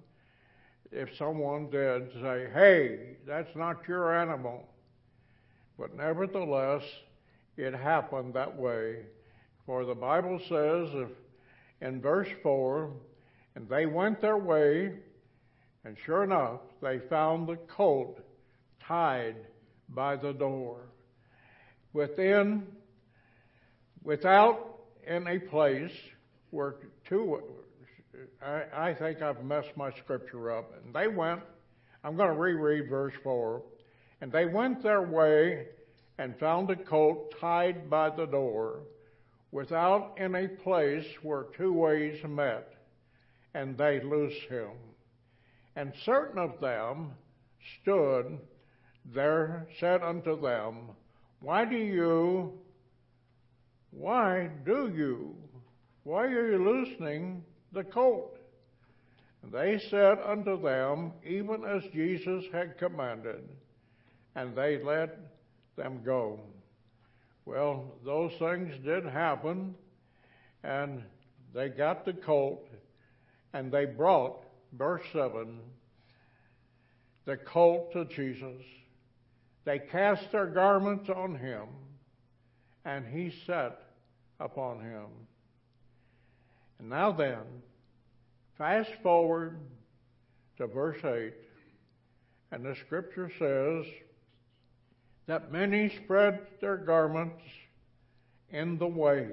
If 0.92 1.16
someone 1.16 1.70
did 1.70 2.12
say, 2.20 2.48
hey, 2.52 3.16
that's 3.26 3.54
not 3.56 3.88
your 3.88 4.14
animal. 4.14 4.68
But 5.78 5.94
nevertheless, 5.94 6.82
it 7.56 7.74
happened 7.74 8.34
that 8.34 8.56
way. 8.56 9.00
For 9.66 9.84
the 9.84 9.94
Bible 9.94 10.38
says 10.48 10.88
if, 10.94 11.08
in 11.80 12.00
verse 12.00 12.28
4, 12.42 12.90
and 13.54 13.68
they 13.68 13.86
went 13.86 14.20
their 14.20 14.36
way, 14.36 14.92
and 15.84 15.96
sure 16.04 16.24
enough, 16.24 16.60
they 16.82 16.98
found 17.10 17.48
the 17.48 17.56
colt 17.56 18.20
tied 18.86 19.36
by 19.88 20.16
the 20.16 20.32
door. 20.32 20.80
Within, 21.92 22.66
without 24.02 24.80
in 25.06 25.26
a 25.26 25.38
place 25.38 25.92
where 26.50 26.76
two, 27.08 27.40
I, 28.42 28.88
I 28.90 28.94
think 28.94 29.22
I've 29.22 29.44
messed 29.44 29.76
my 29.76 29.90
scripture 29.98 30.56
up. 30.56 30.72
And 30.84 30.94
they 30.94 31.08
went, 31.08 31.40
I'm 32.04 32.16
going 32.16 32.30
to 32.30 32.38
reread 32.38 32.88
verse 32.88 33.14
4. 33.22 33.62
And 34.20 34.32
they 34.32 34.46
went 34.46 34.82
their 34.82 35.02
way 35.02 35.66
and 36.18 36.38
found 36.38 36.70
a 36.70 36.76
colt 36.76 37.34
tied 37.40 37.90
by 37.90 38.10
the 38.10 38.26
door 38.26 38.80
without 39.52 40.14
any 40.18 40.48
place 40.48 41.06
where 41.22 41.44
two 41.56 41.72
ways 41.72 42.22
met. 42.24 42.72
And 43.54 43.76
they 43.76 44.00
loosed 44.00 44.48
him. 44.48 44.70
And 45.76 45.92
certain 46.04 46.38
of 46.38 46.60
them 46.60 47.12
stood 47.80 48.38
there, 49.14 49.66
said 49.78 50.02
unto 50.02 50.40
them, 50.40 50.90
Why 51.40 51.64
do 51.64 51.76
you, 51.76 52.58
why 53.90 54.50
do 54.64 54.92
you, 54.94 55.36
why 56.02 56.24
are 56.24 56.50
you 56.50 56.64
loosening 56.64 57.44
the 57.72 57.84
colt? 57.84 58.38
And 59.42 59.52
they 59.52 59.78
said 59.90 60.18
unto 60.24 60.60
them, 60.60 61.12
Even 61.24 61.64
as 61.64 61.82
Jesus 61.92 62.44
had 62.52 62.78
commanded, 62.78 63.48
and 64.36 64.54
they 64.54 64.78
let 64.82 65.18
them 65.76 66.02
go. 66.04 66.38
Well, 67.46 67.94
those 68.04 68.32
things 68.38 68.74
did 68.84 69.04
happen, 69.04 69.74
and 70.62 71.02
they 71.54 71.70
got 71.70 72.04
the 72.04 72.12
colt, 72.12 72.68
and 73.54 73.72
they 73.72 73.86
brought, 73.86 74.44
verse 74.74 75.02
7, 75.12 75.58
the 77.24 77.38
colt 77.38 77.92
to 77.94 78.04
Jesus. 78.04 78.62
They 79.64 79.78
cast 79.78 80.30
their 80.30 80.46
garments 80.46 81.08
on 81.08 81.34
him, 81.34 81.66
and 82.84 83.06
he 83.06 83.32
sat 83.46 83.80
upon 84.38 84.80
him. 84.80 85.06
And 86.78 86.90
now 86.90 87.10
then, 87.10 87.42
fast 88.58 88.90
forward 89.02 89.58
to 90.58 90.66
verse 90.66 91.02
8, 91.02 91.32
and 92.52 92.64
the 92.64 92.76
scripture 92.76 93.30
says 93.38 93.86
that 95.26 95.52
many 95.52 95.88
spread 95.88 96.40
their 96.60 96.76
garments 96.76 97.42
in 98.50 98.78
the 98.78 98.86
way, 98.86 99.28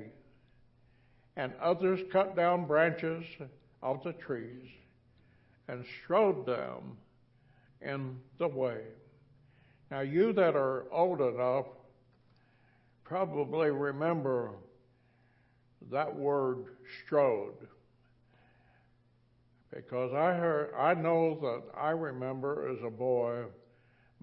and 1.35 1.53
others 1.61 1.99
cut 2.11 2.35
down 2.35 2.65
branches 2.65 3.23
of 3.81 4.03
the 4.03 4.13
trees 4.13 4.69
and 5.67 5.85
strode 6.03 6.45
them 6.45 6.97
in 7.81 8.17
the 8.37 8.47
way. 8.47 8.81
Now, 9.91 10.01
you 10.01 10.33
that 10.33 10.55
are 10.55 10.85
old 10.91 11.21
enough 11.21 11.67
probably 13.03 13.69
remember 13.69 14.51
that 15.91 16.15
word 16.15 16.65
strode. 17.05 17.67
Because 19.73 20.13
I 20.13 20.33
heard, 20.33 20.73
I 20.77 20.93
know 20.93 21.37
that 21.41 21.63
I 21.77 21.91
remember 21.91 22.69
as 22.71 22.83
a 22.83 22.89
boy, 22.89 23.43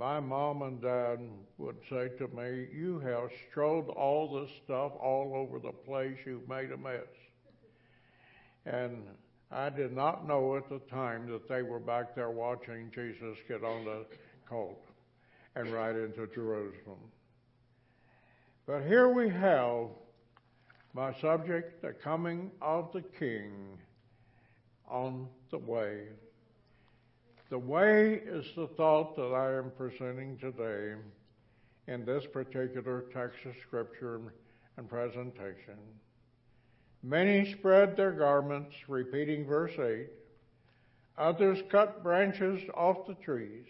my 0.00 0.18
mom 0.18 0.62
and 0.62 0.80
dad 0.80 1.20
would 1.58 1.76
say 1.90 2.08
to 2.16 2.26
me, 2.28 2.68
You 2.74 3.00
have 3.00 3.28
strode 3.50 3.90
all 3.90 4.40
this 4.40 4.50
stuff 4.64 4.92
all 4.98 5.32
over 5.34 5.58
the 5.58 5.72
place, 5.72 6.16
you've 6.24 6.48
made 6.48 6.72
a 6.72 6.76
mess. 6.78 7.02
And 8.64 9.02
I 9.52 9.68
did 9.68 9.94
not 9.94 10.26
know 10.26 10.56
at 10.56 10.70
the 10.70 10.78
time 10.90 11.30
that 11.30 11.46
they 11.50 11.60
were 11.60 11.78
back 11.78 12.14
there 12.14 12.30
watching 12.30 12.90
Jesus 12.94 13.36
get 13.46 13.62
on 13.62 13.84
the 13.84 14.06
colt 14.48 14.82
and 15.54 15.70
ride 15.70 15.96
into 15.96 16.26
Jerusalem. 16.28 17.00
But 18.66 18.84
here 18.86 19.10
we 19.10 19.28
have 19.28 19.88
my 20.94 21.12
subject, 21.20 21.82
the 21.82 21.92
coming 21.92 22.50
of 22.62 22.90
the 22.94 23.02
King 23.02 23.52
on 24.88 25.28
the 25.50 25.58
way. 25.58 26.04
The 27.50 27.58
way 27.58 28.22
is 28.24 28.46
the 28.54 28.68
thought 28.68 29.16
that 29.16 29.34
I 29.34 29.58
am 29.58 29.72
presenting 29.76 30.38
today 30.38 30.94
in 31.88 32.04
this 32.04 32.24
particular 32.32 33.06
text 33.12 33.44
of 33.44 33.54
Scripture 33.66 34.20
and 34.76 34.88
presentation. 34.88 35.76
Many 37.02 37.50
spread 37.50 37.96
their 37.96 38.12
garments, 38.12 38.76
repeating 38.86 39.44
verse 39.46 39.72
8. 39.76 40.06
Others 41.18 41.64
cut 41.68 42.04
branches 42.04 42.62
off 42.72 43.08
the 43.08 43.14
trees 43.14 43.66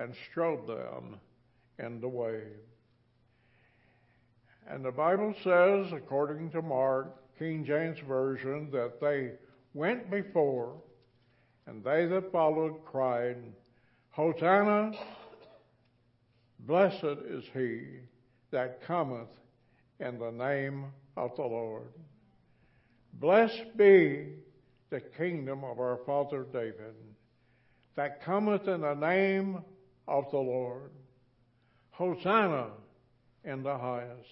and 0.00 0.12
strode 0.28 0.66
them 0.66 1.20
in 1.78 2.00
the 2.00 2.08
way. 2.08 2.42
And 4.68 4.84
the 4.84 4.90
Bible 4.90 5.32
says, 5.44 5.92
according 5.92 6.50
to 6.50 6.60
Mark, 6.60 7.38
King 7.38 7.64
James 7.64 8.00
Version, 8.00 8.68
that 8.72 9.00
they 9.00 9.34
went 9.74 10.10
before, 10.10 10.74
and 11.66 11.84
they 11.84 12.06
that 12.06 12.32
followed 12.32 12.84
cried, 12.84 13.36
Hosanna, 14.10 14.92
blessed 16.60 17.04
is 17.28 17.44
he 17.52 18.00
that 18.50 18.82
cometh 18.82 19.28
in 20.00 20.18
the 20.18 20.30
name 20.30 20.86
of 21.16 21.34
the 21.36 21.42
Lord. 21.42 21.92
Blessed 23.14 23.76
be 23.76 24.34
the 24.90 25.00
kingdom 25.00 25.62
of 25.64 25.78
our 25.78 25.98
father 26.04 26.44
David, 26.52 26.94
that 27.96 28.24
cometh 28.24 28.66
in 28.66 28.80
the 28.80 28.94
name 28.94 29.62
of 30.08 30.30
the 30.30 30.38
Lord. 30.38 30.90
Hosanna 31.90 32.68
in 33.44 33.62
the 33.62 33.76
highest. 33.76 34.28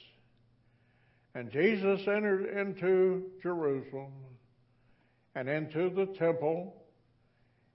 And 1.35 1.51
Jesus 1.51 2.01
entered 2.09 2.47
into 2.59 3.25
Jerusalem 3.43 4.13
and 5.35 5.49
into 5.49 5.91
the 5.91 6.07
temple. 6.19 6.78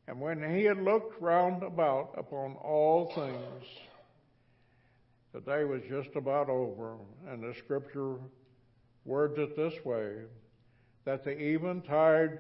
And 0.08 0.20
when 0.20 0.44
he 0.56 0.64
had 0.64 0.82
looked 0.82 1.22
round 1.22 1.64
about 1.64 2.14
upon 2.18 2.56
all 2.56 3.12
things, 3.14 3.66
the 5.34 5.42
day 5.42 5.64
was 5.64 5.82
just 5.90 6.16
about 6.16 6.50
over, 6.50 6.98
and 7.28 7.42
the 7.44 7.54
scripture 7.58 8.16
words 9.06 9.40
it 9.40 9.56
this 9.56 9.74
way 9.86 10.18
that 11.06 11.24
the 11.24 11.32
eventide 11.32 12.40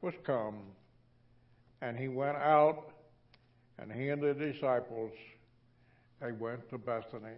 was 0.00 0.14
come, 0.24 0.58
and 1.80 1.96
he 1.96 2.08
went 2.08 2.36
out, 2.36 2.90
and 3.78 3.92
he 3.92 4.08
and 4.08 4.22
the 4.22 4.34
disciples, 4.34 5.12
they 6.20 6.32
went 6.32 6.68
to 6.70 6.78
Bethany. 6.78 7.36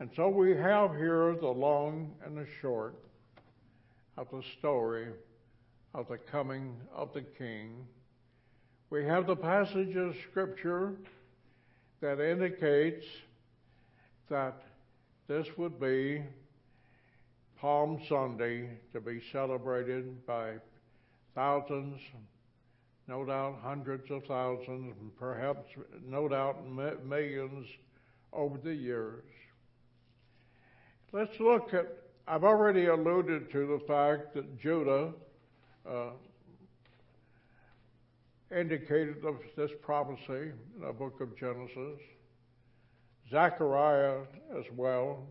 And 0.00 0.10
so 0.16 0.28
we 0.28 0.56
have 0.56 0.96
here 0.96 1.36
the 1.36 1.46
long 1.46 2.12
and 2.24 2.36
the 2.36 2.46
short 2.60 2.94
of 4.16 4.28
the 4.30 4.42
story 4.58 5.08
of 5.94 6.08
the 6.08 6.18
coming 6.18 6.74
of 6.94 7.12
the 7.12 7.22
King. 7.22 7.86
We 8.92 9.06
have 9.06 9.26
the 9.26 9.36
passage 9.36 9.96
of 9.96 10.14
Scripture 10.30 10.92
that 12.02 12.20
indicates 12.20 13.06
that 14.28 14.60
this 15.26 15.46
would 15.56 15.80
be 15.80 16.22
Palm 17.58 18.02
Sunday 18.06 18.68
to 18.92 19.00
be 19.00 19.22
celebrated 19.32 20.26
by 20.26 20.56
thousands, 21.34 22.02
no 23.08 23.24
doubt 23.24 23.60
hundreds 23.62 24.10
of 24.10 24.26
thousands, 24.26 24.94
perhaps 25.18 25.70
no 26.06 26.28
doubt 26.28 26.58
millions 26.70 27.66
over 28.30 28.58
the 28.58 28.74
years. 28.74 29.24
Let's 31.12 31.40
look 31.40 31.72
at, 31.72 31.86
I've 32.28 32.44
already 32.44 32.88
alluded 32.88 33.50
to 33.52 33.66
the 33.66 33.80
fact 33.86 34.34
that 34.34 34.60
Judah 34.60 35.14
uh, 35.88 36.10
indicated 38.56 39.24
of 39.24 39.36
this 39.56 39.70
prophecy 39.82 40.52
in 40.76 40.86
the 40.86 40.92
book 40.92 41.20
of 41.20 41.36
Genesis, 41.38 42.00
Zechariah 43.30 44.20
as 44.56 44.64
well. 44.76 45.26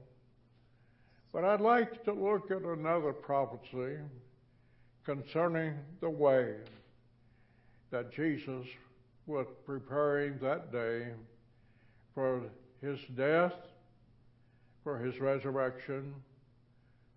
But 1.31 1.45
I'd 1.45 1.61
like 1.61 2.03
to 2.05 2.13
look 2.13 2.51
at 2.51 2.63
another 2.63 3.13
prophecy 3.13 3.97
concerning 5.05 5.75
the 6.01 6.09
way 6.09 6.55
that 7.91 8.13
Jesus 8.13 8.65
was 9.25 9.47
preparing 9.65 10.37
that 10.39 10.71
day 10.71 11.07
for 12.13 12.41
his 12.81 12.99
death, 13.15 13.53
for 14.83 14.97
his 14.97 15.19
resurrection, 15.19 16.13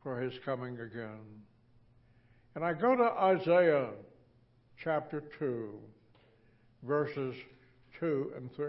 for 0.02 0.20
his 0.20 0.34
coming 0.44 0.78
again. 0.80 1.42
And 2.54 2.64
I 2.64 2.72
go 2.72 2.94
to 2.94 3.04
Isaiah 3.04 3.88
chapter 4.76 5.22
2, 5.38 5.78
verses 6.86 7.34
2 8.00 8.32
and 8.36 8.54
3. 8.54 8.66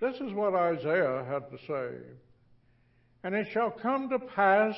This 0.00 0.14
is 0.16 0.32
what 0.32 0.54
Isaiah 0.54 1.24
had 1.28 1.50
to 1.50 1.58
say. 1.66 1.96
And 3.24 3.34
it 3.34 3.48
shall 3.52 3.70
come 3.70 4.08
to 4.10 4.18
pass 4.18 4.74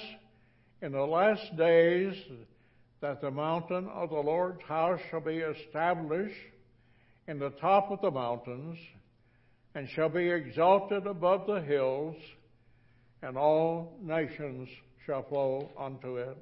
in 0.80 0.92
the 0.92 1.02
last 1.02 1.56
days 1.56 2.14
that 3.00 3.20
the 3.20 3.30
mountain 3.30 3.88
of 3.88 4.10
the 4.10 4.16
Lord's 4.16 4.62
house 4.62 5.00
shall 5.10 5.20
be 5.20 5.38
established 5.38 6.34
in 7.28 7.38
the 7.38 7.50
top 7.50 7.90
of 7.90 8.00
the 8.00 8.10
mountains, 8.10 8.78
and 9.74 9.88
shall 9.90 10.08
be 10.08 10.28
exalted 10.28 11.06
above 11.06 11.46
the 11.46 11.60
hills, 11.60 12.16
and 13.22 13.36
all 13.36 13.96
nations 14.02 14.68
shall 15.06 15.22
flow 15.22 15.70
unto 15.78 16.16
it. 16.16 16.36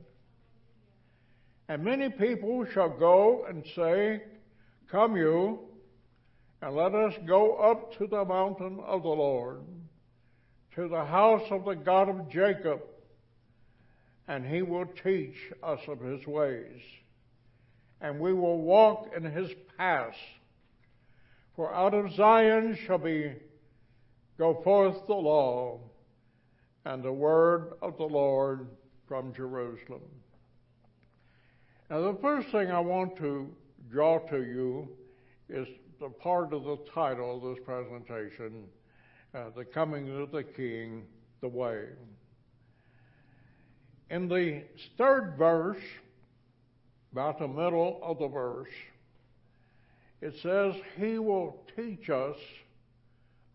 And 1.68 1.84
many 1.84 2.08
people 2.08 2.64
shall 2.72 2.88
go 2.88 3.44
and 3.48 3.64
say, 3.76 4.22
Come 4.90 5.16
you, 5.16 5.58
and 6.62 6.74
let 6.74 6.94
us 6.94 7.12
go 7.26 7.56
up 7.56 7.96
to 7.98 8.06
the 8.06 8.24
mountain 8.24 8.80
of 8.86 9.02
the 9.02 9.08
Lord, 9.08 9.60
to 10.74 10.88
the 10.88 11.04
house 11.04 11.46
of 11.50 11.66
the 11.66 11.74
God 11.74 12.08
of 12.08 12.30
Jacob, 12.30 12.80
and 14.26 14.46
he 14.46 14.62
will 14.62 14.86
teach 15.04 15.36
us 15.62 15.80
of 15.88 16.00
his 16.00 16.26
ways, 16.26 16.80
and 18.00 18.18
we 18.18 18.32
will 18.32 18.62
walk 18.62 19.10
in 19.14 19.24
his 19.24 19.50
paths. 19.76 20.16
For 21.54 21.74
out 21.74 21.92
of 21.92 22.14
Zion 22.14 22.78
shall 22.86 22.98
be 22.98 23.34
go 24.38 24.60
forth 24.62 25.06
the 25.06 25.14
law 25.14 25.80
and 26.84 27.02
the 27.02 27.12
word 27.12 27.72
of 27.82 27.98
the 27.98 28.04
Lord 28.04 28.68
from 29.06 29.34
Jerusalem. 29.34 30.00
Now, 31.90 32.12
the 32.12 32.18
first 32.20 32.48
thing 32.50 32.70
I 32.70 32.80
want 32.80 33.16
to 33.16 33.50
draw 33.90 34.18
to 34.30 34.38
you 34.38 34.88
is 35.48 35.66
the 36.00 36.08
part 36.08 36.52
of 36.52 36.64
the 36.64 36.78
title 36.94 37.36
of 37.36 37.56
this 37.56 37.64
presentation, 37.64 38.64
uh, 39.34 39.50
The 39.56 39.64
Coming 39.64 40.20
of 40.20 40.30
the 40.30 40.44
King, 40.44 41.04
the 41.40 41.48
Way. 41.48 41.86
In 44.10 44.28
the 44.28 44.62
third 44.96 45.34
verse, 45.36 45.82
about 47.12 47.38
the 47.38 47.48
middle 47.48 48.00
of 48.02 48.18
the 48.18 48.28
verse, 48.28 48.68
it 50.20 50.34
says, 50.42 50.74
He 50.96 51.18
will 51.18 51.62
teach 51.76 52.10
us 52.10 52.36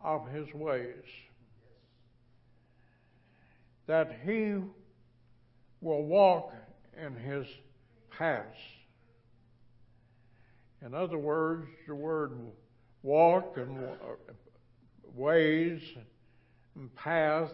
of 0.01 0.27
His 0.29 0.51
ways. 0.53 1.03
That 3.87 4.19
He 4.25 4.55
will 5.81 6.03
walk 6.03 6.53
in 6.97 7.15
His 7.15 7.47
paths. 8.17 8.57
In 10.85 10.93
other 10.93 11.17
words, 11.17 11.67
the 11.87 11.95
word 11.95 12.33
walk 13.03 13.57
and 13.57 13.77
ways 15.15 15.81
and 16.75 16.93
path 16.95 17.53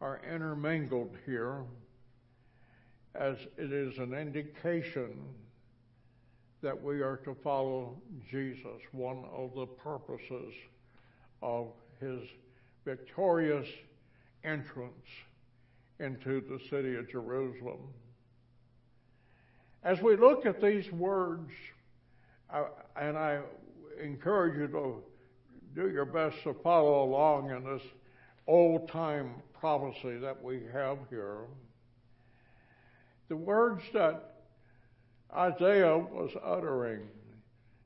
are 0.00 0.20
intermingled 0.28 1.16
here 1.24 1.62
as 3.14 3.36
it 3.56 3.72
is 3.72 3.98
an 3.98 4.14
indication 4.14 5.12
that 6.62 6.80
we 6.80 7.00
are 7.00 7.18
to 7.18 7.34
follow 7.44 8.00
Jesus, 8.28 8.80
one 8.92 9.24
of 9.32 9.54
the 9.54 9.66
purposes 9.66 10.54
of 11.42 11.68
his 12.00 12.20
victorious 12.84 13.68
entrance 14.42 14.92
into 16.00 16.40
the 16.40 16.58
city 16.70 16.96
of 16.96 17.08
Jerusalem. 17.08 17.80
As 19.84 20.00
we 20.00 20.16
look 20.16 20.46
at 20.46 20.60
these 20.60 20.90
words, 20.90 21.50
and 22.96 23.16
I 23.16 23.40
encourage 24.02 24.58
you 24.58 24.68
to 24.68 25.02
do 25.74 25.90
your 25.90 26.04
best 26.04 26.42
to 26.44 26.54
follow 26.54 27.04
along 27.04 27.50
in 27.50 27.64
this 27.64 27.82
old 28.46 28.88
time 28.88 29.34
prophecy 29.58 30.18
that 30.18 30.42
we 30.42 30.60
have 30.72 30.98
here. 31.08 31.44
The 33.28 33.36
words 33.36 33.82
that 33.94 34.34
Isaiah 35.34 35.96
was 35.96 36.30
uttering, 36.44 37.08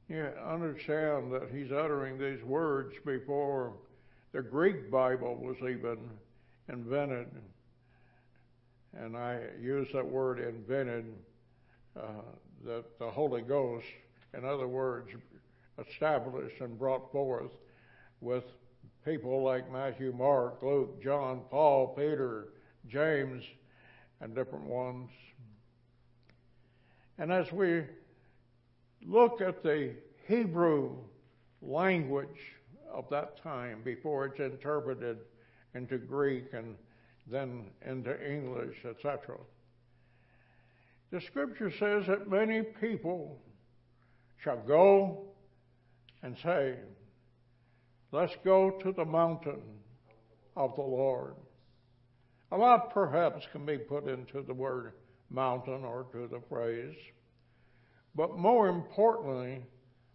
you 0.08 0.28
understand 0.44 1.32
that 1.32 1.48
he's 1.52 1.70
uttering 1.70 2.18
these 2.18 2.42
words 2.42 2.94
before 3.04 3.74
the 4.32 4.42
Greek 4.42 4.90
Bible 4.90 5.36
was 5.36 5.56
even 5.58 5.98
invented. 6.68 7.28
And 8.98 9.16
I 9.16 9.40
use 9.60 9.88
that 9.92 10.06
word 10.06 10.40
invented 10.40 11.04
uh, 11.96 12.22
that 12.64 12.98
the 12.98 13.10
Holy 13.10 13.42
Ghost, 13.42 13.86
in 14.36 14.44
other 14.44 14.68
words, 14.68 15.10
established 15.88 16.60
and 16.60 16.78
brought 16.78 17.10
forth 17.10 17.50
with 18.20 18.44
people 19.04 19.42
like 19.42 19.70
Matthew, 19.70 20.12
Mark, 20.16 20.62
Luke, 20.62 21.02
John, 21.02 21.42
Paul, 21.50 21.88
Peter, 21.88 22.48
James, 22.88 23.44
and 24.20 24.34
different 24.34 24.64
ones. 24.64 25.10
And 27.18 27.32
as 27.32 27.50
we 27.52 27.84
look 29.04 29.40
at 29.40 29.62
the 29.62 29.94
Hebrew 30.26 30.96
language 31.62 32.54
of 32.92 33.08
that 33.10 33.42
time 33.42 33.80
before 33.84 34.26
it's 34.26 34.40
interpreted 34.40 35.18
into 35.74 35.98
Greek 35.98 36.52
and 36.52 36.76
then 37.26 37.66
into 37.84 38.14
English, 38.28 38.84
etc. 38.84 39.36
The 41.10 41.20
scripture 41.20 41.70
says 41.70 42.06
that 42.06 42.28
many 42.28 42.62
people 42.62 43.38
shall 44.38 44.58
go 44.58 45.24
and 46.22 46.36
say, 46.42 46.76
Let's 48.12 48.36
go 48.44 48.70
to 48.70 48.92
the 48.92 49.04
mountain 49.04 49.60
of 50.56 50.74
the 50.76 50.82
Lord. 50.82 51.34
A 52.52 52.56
lot 52.56 52.94
perhaps 52.94 53.46
can 53.50 53.66
be 53.66 53.78
put 53.78 54.06
into 54.06 54.42
the 54.42 54.54
word 54.54 54.92
mountain 55.28 55.84
or 55.84 56.06
to 56.12 56.28
the 56.28 56.40
phrase. 56.48 56.94
But 58.14 58.38
more 58.38 58.68
importantly, 58.68 59.62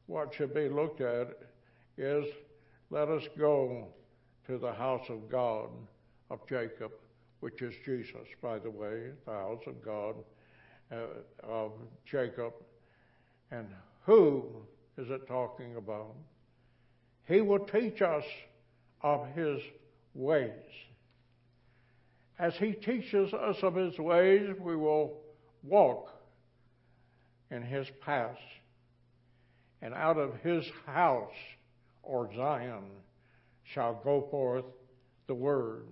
what 0.07 0.33
should 0.33 0.53
be 0.53 0.69
looked 0.69 1.01
at 1.01 1.37
is 1.97 2.25
let 2.89 3.09
us 3.09 3.23
go 3.37 3.87
to 4.47 4.57
the 4.57 4.73
house 4.73 5.05
of 5.09 5.29
God 5.29 5.69
of 6.29 6.39
Jacob, 6.47 6.91
which 7.41 7.61
is 7.61 7.75
Jesus, 7.85 8.27
by 8.41 8.57
the 8.57 8.71
way, 8.71 9.11
the 9.25 9.31
house 9.31 9.63
of 9.67 9.83
God 9.83 10.15
uh, 10.91 10.95
of 11.43 11.73
Jacob. 12.05 12.53
And 13.51 13.67
who 14.05 14.45
is 14.97 15.09
it 15.09 15.27
talking 15.27 15.75
about? 15.75 16.15
He 17.27 17.41
will 17.41 17.59
teach 17.59 18.01
us 18.01 18.23
of 19.01 19.27
his 19.35 19.59
ways. 20.13 20.51
As 22.39 22.55
he 22.55 22.71
teaches 22.71 23.33
us 23.33 23.57
of 23.61 23.75
his 23.75 23.97
ways, 23.99 24.49
we 24.59 24.75
will 24.75 25.21
walk 25.63 26.11
in 27.51 27.61
his 27.61 27.87
paths. 28.03 28.39
And 29.81 29.93
out 29.93 30.17
of 30.17 30.35
his 30.41 30.65
house, 30.85 31.31
or 32.03 32.29
Zion, 32.35 32.83
shall 33.63 34.01
go 34.03 34.27
forth 34.29 34.65
the 35.27 35.33
word. 35.35 35.87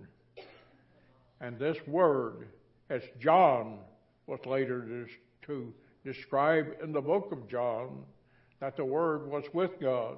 And 1.40 1.58
this 1.58 1.76
word, 1.86 2.48
as 2.88 3.02
John 3.18 3.78
was 4.26 4.40
later 4.44 5.06
to 5.46 5.72
describe 6.04 6.76
in 6.82 6.92
the 6.92 7.00
book 7.00 7.32
of 7.32 7.48
John, 7.48 8.04
that 8.60 8.76
the 8.76 8.84
word 8.84 9.30
was 9.30 9.44
with 9.52 9.80
God. 9.80 10.16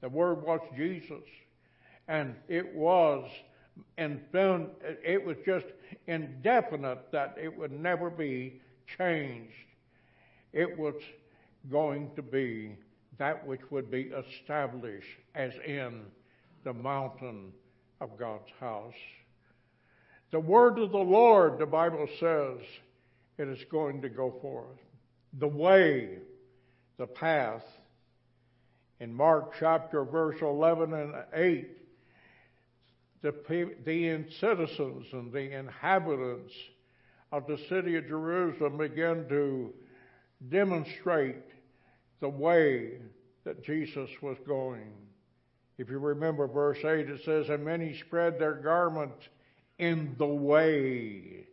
The 0.00 0.08
word 0.08 0.44
was 0.44 0.60
Jesus. 0.76 1.24
And 2.08 2.34
it 2.48 2.74
was 2.74 3.28
and 3.96 4.20
it 4.34 5.24
was 5.24 5.36
just 5.44 5.66
indefinite 6.06 7.10
that 7.12 7.36
it 7.40 7.56
would 7.56 7.72
never 7.72 8.10
be 8.10 8.60
changed. 8.98 9.54
It 10.52 10.78
was 10.78 10.94
going 11.70 12.10
to 12.16 12.22
be 12.22 12.76
that 13.18 13.46
which 13.46 13.60
would 13.70 13.90
be 13.90 14.10
established 14.28 15.08
as 15.34 15.52
in 15.66 16.02
the 16.64 16.72
mountain 16.72 17.52
of 18.00 18.18
God's 18.18 18.50
house. 18.58 18.94
The 20.30 20.40
word 20.40 20.78
of 20.78 20.90
the 20.92 20.98
Lord, 20.98 21.58
the 21.58 21.66
Bible 21.66 22.06
says, 22.18 22.58
it 23.36 23.48
is 23.48 23.64
going 23.70 24.02
to 24.02 24.08
go 24.08 24.34
forth. 24.42 24.78
The 25.38 25.48
way, 25.48 26.18
the 26.98 27.06
path. 27.06 27.64
In 28.98 29.14
Mark 29.14 29.54
chapter 29.58 30.04
verse 30.04 30.36
11 30.42 30.92
and 30.92 31.14
8, 31.32 31.68
the, 33.22 33.74
the 33.84 34.24
citizens 34.40 35.06
and 35.12 35.32
the 35.32 35.56
inhabitants 35.56 36.52
of 37.32 37.46
the 37.46 37.58
city 37.68 37.96
of 37.96 38.08
Jerusalem 38.08 38.78
began 38.78 39.28
to 39.28 39.72
demonstrate 40.48 41.44
the 42.20 42.28
way 42.28 42.98
that 43.44 43.64
Jesus 43.64 44.10
was 44.20 44.36
going. 44.46 44.92
If 45.78 45.88
you 45.88 45.98
remember 45.98 46.46
verse 46.46 46.78
8, 46.78 47.08
it 47.08 47.24
says, 47.24 47.48
And 47.48 47.64
many 47.64 47.98
spread 47.98 48.38
their 48.38 48.54
garments 48.54 49.26
in 49.78 50.14
the 50.18 50.26
way, 50.26 51.46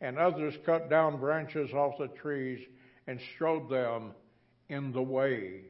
and 0.00 0.18
others 0.18 0.54
cut 0.64 0.90
down 0.90 1.20
branches 1.20 1.72
off 1.72 1.98
the 1.98 2.08
trees 2.08 2.58
and 3.06 3.20
strode 3.34 3.68
them 3.68 4.12
in 4.68 4.92
the 4.92 5.02
way. 5.02 5.62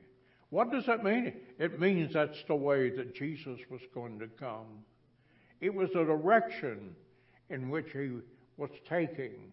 What 0.51 0.70
does 0.70 0.87
that 0.87 1.05
mean? 1.05 1.32
It 1.59 1.80
means 1.80 2.12
that's 2.12 2.43
the 2.47 2.55
way 2.55 2.91
that 2.91 3.14
Jesus 3.14 3.59
was 3.70 3.80
going 3.95 4.18
to 4.20 4.28
come. 4.28 4.84
It 5.61 5.74
was 5.74 5.91
the 5.93 6.05
direction 6.05 6.95
in 7.51 7.68
which 7.68 7.87
he 7.93 8.11
was 8.57 8.70
taking. 8.89 9.53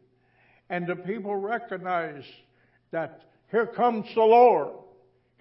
And 0.69 0.87
the 0.87 0.95
people 0.95 1.35
recognized 1.35 2.27
that 2.91 3.21
here 3.51 3.67
comes 3.67 4.07
the 4.13 4.21
Lord. 4.21 4.73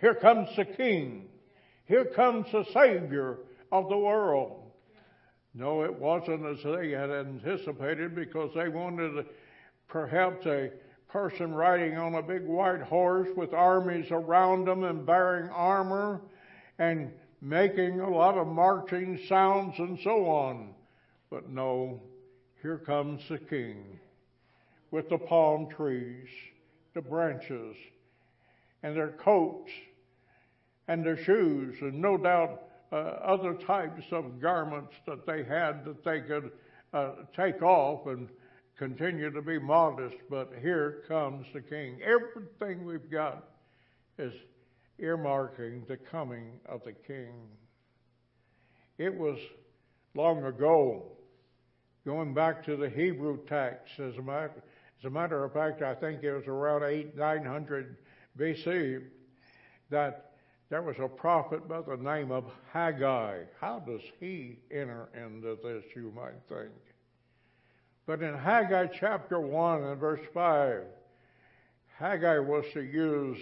Here 0.01 0.15
comes 0.15 0.49
the 0.57 0.65
King. 0.65 1.29
Here 1.87 2.05
comes 2.05 2.47
the 2.53 2.65
Savior 2.73 3.39
of 3.71 3.89
the 3.89 3.97
world. 3.97 4.63
No, 5.55 5.83
it 5.83 5.95
wasn't 5.95 6.47
as 6.47 6.63
they 6.65 6.91
had 6.91 7.11
anticipated 7.11 8.15
because 8.15 8.51
they 8.55 8.69
wanted 8.69 9.27
perhaps 9.89 10.47
a 10.47 10.71
person 11.13 11.55
riding 11.55 11.99
on 11.99 12.15
a 12.15 12.23
big 12.23 12.47
white 12.47 12.81
horse 12.81 13.29
with 13.37 13.53
armies 13.53 14.11
around 14.11 14.65
them 14.65 14.83
and 14.85 15.05
bearing 15.05 15.51
armor 15.51 16.23
and 16.79 17.13
making 17.43 18.01
a 18.01 18.09
lot 18.09 18.39
of 18.39 18.47
marching 18.47 19.21
sounds 19.29 19.79
and 19.79 19.99
so 20.03 20.27
on. 20.27 20.75
But 21.31 21.51
no, 21.51 22.01
here 22.63 22.79
comes 22.79 23.29
the 23.29 23.37
king 23.37 23.99
with 24.91 25.11
the 25.11 25.19
palm 25.19 25.69
trees, 25.69 26.29
the 26.95 27.03
branches, 27.03 27.77
and 28.83 28.97
their 28.97 29.13
coats 29.13 29.71
and 30.89 31.05
their 31.05 31.23
shoes, 31.23 31.77
and 31.83 32.01
no 32.01 32.17
doubt 32.17 32.63
uh, 32.91 32.97
other 32.97 33.55
types 33.55 34.05
of 34.13 34.41
garments 34.41 34.95
that 35.07 35.27
they 35.27 35.45
had 35.45 35.85
that 35.85 36.03
they 36.05 36.21
could 36.21 36.53
uh, 36.95 37.13
take 37.37 37.63
off 37.63 38.07
and 38.07 38.29
continue 38.79 39.31
to 39.31 39.43
be 39.43 39.59
modest. 39.59 40.17
But 40.31 40.53
here 40.61 41.03
comes 41.09 41.47
the 41.53 41.61
king. 41.61 42.01
Everything 42.03 42.85
we've 42.85 43.11
got 43.11 43.45
is 44.19 44.33
earmarking 45.01 45.87
the 45.87 45.97
coming 45.97 46.61
of 46.67 46.83
the 46.85 46.93
King. 46.93 47.35
It 48.99 49.15
was 49.15 49.39
long 50.15 50.45
ago, 50.45 51.13
going 52.07 52.35
back 52.35 52.65
to 52.67 52.77
the 52.77 52.89
Hebrew 52.89 53.39
text, 53.47 53.99
as 53.99 54.17
a 54.17 54.23
matter, 54.23 54.63
as 55.01 55.05
a 55.07 55.11
matter 55.11 55.45
of 55.45 55.53
fact, 55.53 55.83
I 55.83 55.95
think 55.95 56.23
it 56.23 56.33
was 56.33 56.47
around 56.47 56.85
8, 56.85 57.17
900 57.17 57.97
BC, 58.39 59.03
that 59.91 60.33
there 60.71 60.83
was 60.83 60.97
a 61.01 61.09
prophet 61.09 61.69
by 61.69 61.83
the 61.83 61.97
name 61.97 62.31
of 62.31 62.45
Haggai. 62.73 63.41
How 63.61 63.81
does 63.81 64.01
he 64.21 64.59
enter 64.71 65.09
into 65.15 65.59
this, 65.63 65.85
you 65.97 66.13
might 66.15 66.41
think? 66.49 66.73
But 68.07 68.23
in 68.23 68.35
Haggai 68.35 68.87
chapter 68.99 69.41
1 69.41 69.85
and 69.85 70.01
verse 70.01 70.21
5, 70.35 70.83
Haggai 71.99 72.39
was 72.39 72.65
to 72.73 72.83
use 72.83 73.39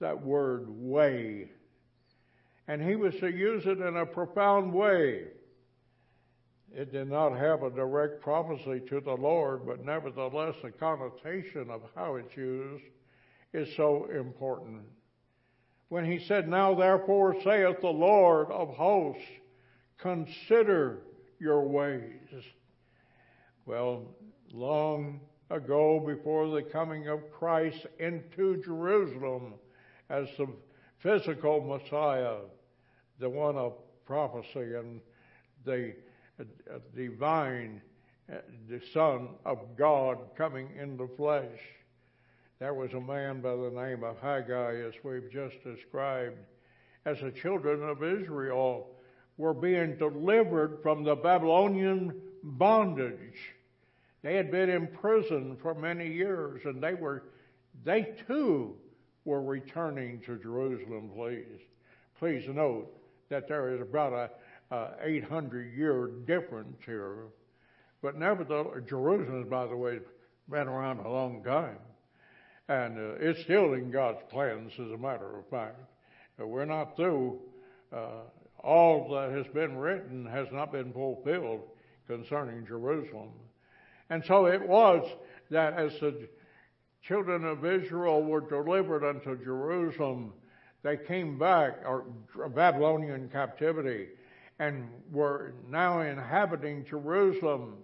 that 0.00 0.22
word 0.22 0.66
way. 0.68 1.50
And 2.66 2.82
he 2.82 2.96
was 2.96 3.14
to 3.20 3.30
use 3.30 3.64
it 3.66 3.80
in 3.80 3.96
a 3.96 4.04
profound 4.04 4.74
way. 4.74 5.28
It 6.74 6.92
did 6.92 7.08
not 7.08 7.30
have 7.30 7.62
a 7.62 7.70
direct 7.70 8.20
prophecy 8.20 8.82
to 8.90 9.00
the 9.00 9.14
Lord, 9.14 9.66
but 9.66 9.84
nevertheless, 9.84 10.54
the 10.62 10.70
connotation 10.70 11.70
of 11.70 11.80
how 11.94 12.16
it's 12.16 12.36
used 12.36 12.84
is 13.54 13.74
so 13.74 14.06
important. 14.14 14.82
When 15.88 16.04
he 16.04 16.18
said, 16.18 16.46
Now 16.46 16.74
therefore 16.74 17.40
saith 17.42 17.80
the 17.80 17.88
Lord 17.88 18.50
of 18.50 18.68
hosts, 18.68 19.22
consider 19.96 20.98
your 21.40 21.66
ways. 21.66 22.44
Well, 23.68 24.06
long 24.50 25.20
ago, 25.50 26.00
before 26.00 26.48
the 26.48 26.62
coming 26.62 27.08
of 27.08 27.30
Christ 27.30 27.86
into 27.98 28.62
Jerusalem, 28.62 29.56
as 30.08 30.26
the 30.38 30.48
physical 30.96 31.60
Messiah, 31.60 32.38
the 33.18 33.28
one 33.28 33.56
of 33.56 33.74
prophecy 34.06 34.74
and 34.74 35.02
the 35.66 35.92
uh, 36.40 36.78
divine, 36.96 37.82
uh, 38.32 38.36
the 38.70 38.80
Son 38.94 39.28
of 39.44 39.58
God 39.76 40.16
coming 40.34 40.70
in 40.80 40.96
the 40.96 41.08
flesh. 41.18 41.60
There 42.60 42.72
was 42.72 42.94
a 42.94 43.00
man 43.00 43.42
by 43.42 43.54
the 43.54 43.70
name 43.70 44.02
of 44.02 44.18
Haggai, 44.18 44.76
as 44.76 44.94
we've 45.04 45.30
just 45.30 45.62
described, 45.62 46.38
as 47.04 47.20
the 47.20 47.32
children 47.32 47.86
of 47.86 48.02
Israel 48.02 48.86
were 49.36 49.52
being 49.52 49.98
delivered 49.98 50.78
from 50.82 51.04
the 51.04 51.16
Babylonian 51.16 52.18
bondage. 52.42 53.56
They 54.22 54.34
had 54.34 54.50
been 54.50 54.68
in 54.68 54.88
prison 54.88 55.56
for 55.62 55.74
many 55.74 56.08
years, 56.08 56.62
and 56.64 56.82
they 56.82 56.94
were, 56.94 57.24
they 57.84 58.14
too 58.26 58.74
were 59.24 59.42
returning 59.42 60.20
to 60.26 60.38
Jerusalem, 60.38 61.10
please. 61.14 61.60
Please 62.18 62.48
note 62.48 62.88
that 63.28 63.46
there 63.46 63.74
is 63.74 63.80
about 63.80 64.12
a, 64.70 64.74
a 64.74 64.94
800 65.02 65.72
year 65.76 66.10
difference 66.26 66.78
here. 66.84 67.26
But 68.02 68.16
nevertheless, 68.16 68.82
Jerusalem, 68.88 69.48
by 69.48 69.66
the 69.66 69.76
way, 69.76 69.94
has 69.94 70.02
been 70.50 70.68
around 70.68 71.00
a 71.00 71.08
long 71.08 71.42
time. 71.44 71.78
And 72.68 72.98
uh, 72.98 73.14
it's 73.20 73.42
still 73.42 73.74
in 73.74 73.90
God's 73.90 74.20
plans, 74.30 74.72
as 74.74 74.90
a 74.90 74.98
matter 74.98 75.38
of 75.38 75.48
fact. 75.48 75.80
Uh, 76.40 76.46
we're 76.46 76.64
not 76.64 76.96
through. 76.96 77.38
Uh, 77.92 78.22
all 78.62 79.08
that 79.10 79.30
has 79.30 79.46
been 79.54 79.76
written 79.76 80.26
has 80.26 80.48
not 80.52 80.72
been 80.72 80.92
fulfilled 80.92 81.62
concerning 82.06 82.66
Jerusalem. 82.66 83.30
And 84.10 84.24
so 84.24 84.46
it 84.46 84.66
was 84.66 85.06
that 85.50 85.74
as 85.74 85.92
the 86.00 86.28
children 87.02 87.44
of 87.44 87.64
Israel 87.64 88.22
were 88.22 88.40
delivered 88.40 89.04
unto 89.04 89.42
Jerusalem, 89.42 90.32
they 90.82 90.96
came 90.96 91.38
back, 91.38 91.80
or 91.84 92.04
Babylonian 92.54 93.28
captivity, 93.28 94.08
and 94.58 94.88
were 95.10 95.54
now 95.68 96.00
inhabiting 96.00 96.84
Jerusalem. 96.88 97.78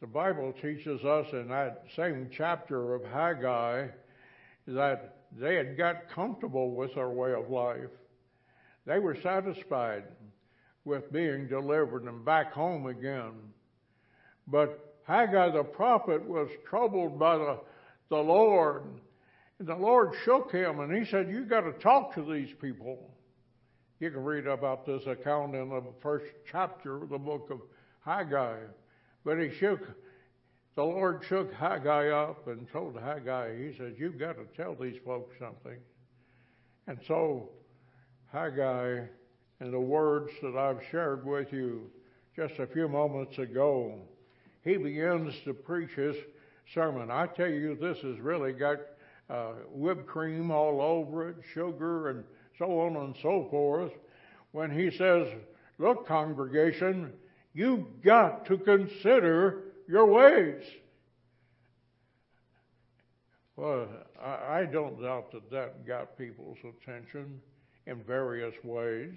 The 0.00 0.06
Bible 0.06 0.52
teaches 0.60 1.04
us 1.04 1.26
in 1.32 1.48
that 1.48 1.84
same 1.94 2.30
chapter 2.32 2.94
of 2.94 3.04
Haggai 3.04 3.88
that 4.66 5.16
they 5.38 5.56
had 5.56 5.76
got 5.76 6.08
comfortable 6.08 6.74
with 6.74 6.94
their 6.94 7.10
way 7.10 7.32
of 7.32 7.50
life. 7.50 7.90
They 8.86 8.98
were 8.98 9.16
satisfied 9.20 10.04
with 10.84 11.12
being 11.12 11.48
delivered 11.48 12.04
and 12.04 12.24
back 12.24 12.52
home 12.52 12.86
again. 12.86 13.32
But 14.50 14.96
Haggai 15.04 15.50
the 15.50 15.62
prophet 15.62 16.24
was 16.26 16.48
troubled 16.68 17.18
by 17.18 17.38
the, 17.38 17.58
the 18.08 18.16
Lord. 18.16 18.84
And 19.58 19.68
the 19.68 19.74
Lord 19.74 20.12
shook 20.24 20.50
him 20.50 20.80
and 20.80 20.92
he 20.92 21.10
said, 21.10 21.30
You 21.30 21.44
got 21.44 21.62
to 21.62 21.72
talk 21.72 22.14
to 22.14 22.22
these 22.22 22.52
people. 22.60 23.10
You 24.00 24.10
can 24.10 24.24
read 24.24 24.46
about 24.46 24.86
this 24.86 25.06
account 25.06 25.54
in 25.54 25.68
the 25.68 25.82
first 26.00 26.24
chapter 26.50 27.02
of 27.02 27.10
the 27.10 27.18
book 27.18 27.48
of 27.50 27.60
Haggai. 28.04 28.56
But 29.24 29.38
he 29.38 29.50
shook, 29.58 29.80
the 30.74 30.82
Lord 30.82 31.22
shook 31.28 31.52
Haggai 31.52 32.08
up 32.08 32.46
and 32.48 32.66
told 32.72 32.98
Haggai, 32.98 33.56
He 33.58 33.76
says, 33.76 33.94
You've 33.98 34.18
got 34.18 34.36
to 34.36 34.44
tell 34.56 34.74
these 34.74 34.98
folks 35.04 35.36
something. 35.38 35.78
And 36.86 36.98
so, 37.06 37.50
Haggai, 38.32 39.00
in 39.60 39.70
the 39.70 39.80
words 39.80 40.30
that 40.42 40.56
I've 40.56 40.80
shared 40.90 41.26
with 41.26 41.52
you 41.52 41.90
just 42.34 42.58
a 42.58 42.66
few 42.66 42.88
moments 42.88 43.36
ago, 43.38 44.00
he 44.62 44.76
begins 44.76 45.34
to 45.44 45.54
preach 45.54 45.90
his 45.90 46.16
sermon. 46.74 47.10
I 47.10 47.26
tell 47.26 47.48
you, 47.48 47.76
this 47.76 47.98
has 47.98 48.18
really 48.20 48.52
got 48.52 48.78
uh, 49.28 49.52
whipped 49.70 50.06
cream 50.06 50.50
all 50.50 50.80
over 50.80 51.28
it, 51.28 51.36
sugar, 51.54 52.10
and 52.10 52.24
so 52.58 52.80
on 52.80 52.96
and 52.96 53.16
so 53.22 53.46
forth. 53.50 53.92
When 54.52 54.70
he 54.70 54.90
says, 54.96 55.28
Look, 55.78 56.06
congregation, 56.06 57.12
you've 57.54 58.02
got 58.02 58.44
to 58.46 58.58
consider 58.58 59.62
your 59.88 60.06
ways. 60.06 60.62
Well, 63.56 63.88
I, 64.22 64.64
don't 64.64 65.00
doubt 65.02 65.32
that 65.32 65.50
that 65.50 65.86
got 65.86 66.18
people's 66.18 66.58
attention 66.58 67.40
in 67.86 68.02
various 68.04 68.54
ways. 68.62 69.14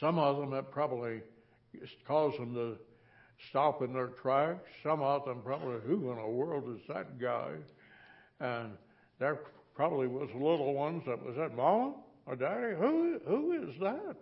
Some 0.00 0.18
of 0.18 0.38
them 0.38 0.54
it 0.54 0.70
probably 0.70 1.20
caused 2.06 2.38
them 2.38 2.54
to 2.54 2.76
stop 3.48 3.82
in 3.82 3.92
their 3.92 4.08
tracks. 4.08 4.68
Some 4.82 5.02
of 5.02 5.24
them 5.24 5.40
probably, 5.44 5.80
who 5.86 6.10
in 6.10 6.16
the 6.16 6.26
world 6.26 6.64
is 6.76 6.82
that 6.88 7.18
guy? 7.18 7.52
And 8.40 8.72
there 9.18 9.40
probably 9.74 10.06
was 10.06 10.28
little 10.34 10.74
ones 10.74 11.04
that 11.06 11.24
was 11.24 11.36
that, 11.36 11.54
Mom 11.54 11.94
or 12.26 12.36
Daddy, 12.36 12.74
who, 12.78 13.20
who 13.26 13.52
is 13.52 13.78
that? 13.80 14.16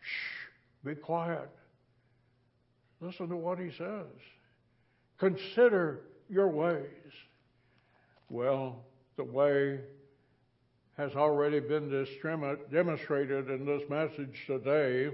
Shh, 0.00 0.84
be 0.84 0.94
quiet. 0.94 1.48
Listen 3.00 3.28
to 3.28 3.36
what 3.36 3.58
he 3.58 3.70
says. 3.70 4.06
Consider 5.18 6.00
your 6.28 6.48
ways. 6.48 6.86
Well, 8.28 8.84
the 9.16 9.24
way 9.24 9.80
has 10.96 11.14
already 11.14 11.60
been 11.60 12.06
demonstrated 12.70 13.50
in 13.50 13.66
this 13.66 13.82
message 13.88 14.44
today 14.46 15.10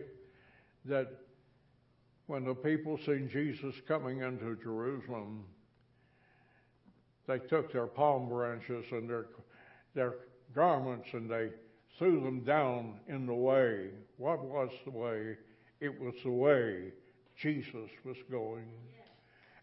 that 0.85 1.09
when 2.29 2.45
the 2.45 2.55
people 2.55 2.99
seen 3.07 3.29
Jesus 3.33 3.75
coming 3.89 4.21
into 4.21 4.55
Jerusalem, 4.63 5.45
they 7.27 7.39
took 7.39 7.73
their 7.73 7.87
palm 7.87 8.29
branches 8.29 8.85
and 8.93 9.09
their, 9.09 9.27
their 9.95 10.15
garments 10.55 11.09
and 11.15 11.29
they 11.29 11.49
threw 11.99 12.21
them 12.21 12.45
down 12.45 13.01
in 13.09 13.27
the 13.27 13.35
way. 13.35 13.89
What 14.19 14.45
was 14.45 14.69
the 14.85 14.91
way? 14.91 15.39
It 15.81 15.99
was 16.01 16.15
the 16.23 16.31
way 16.31 16.93
Jesus 17.41 17.89
was 18.05 18.17
going. 18.31 18.69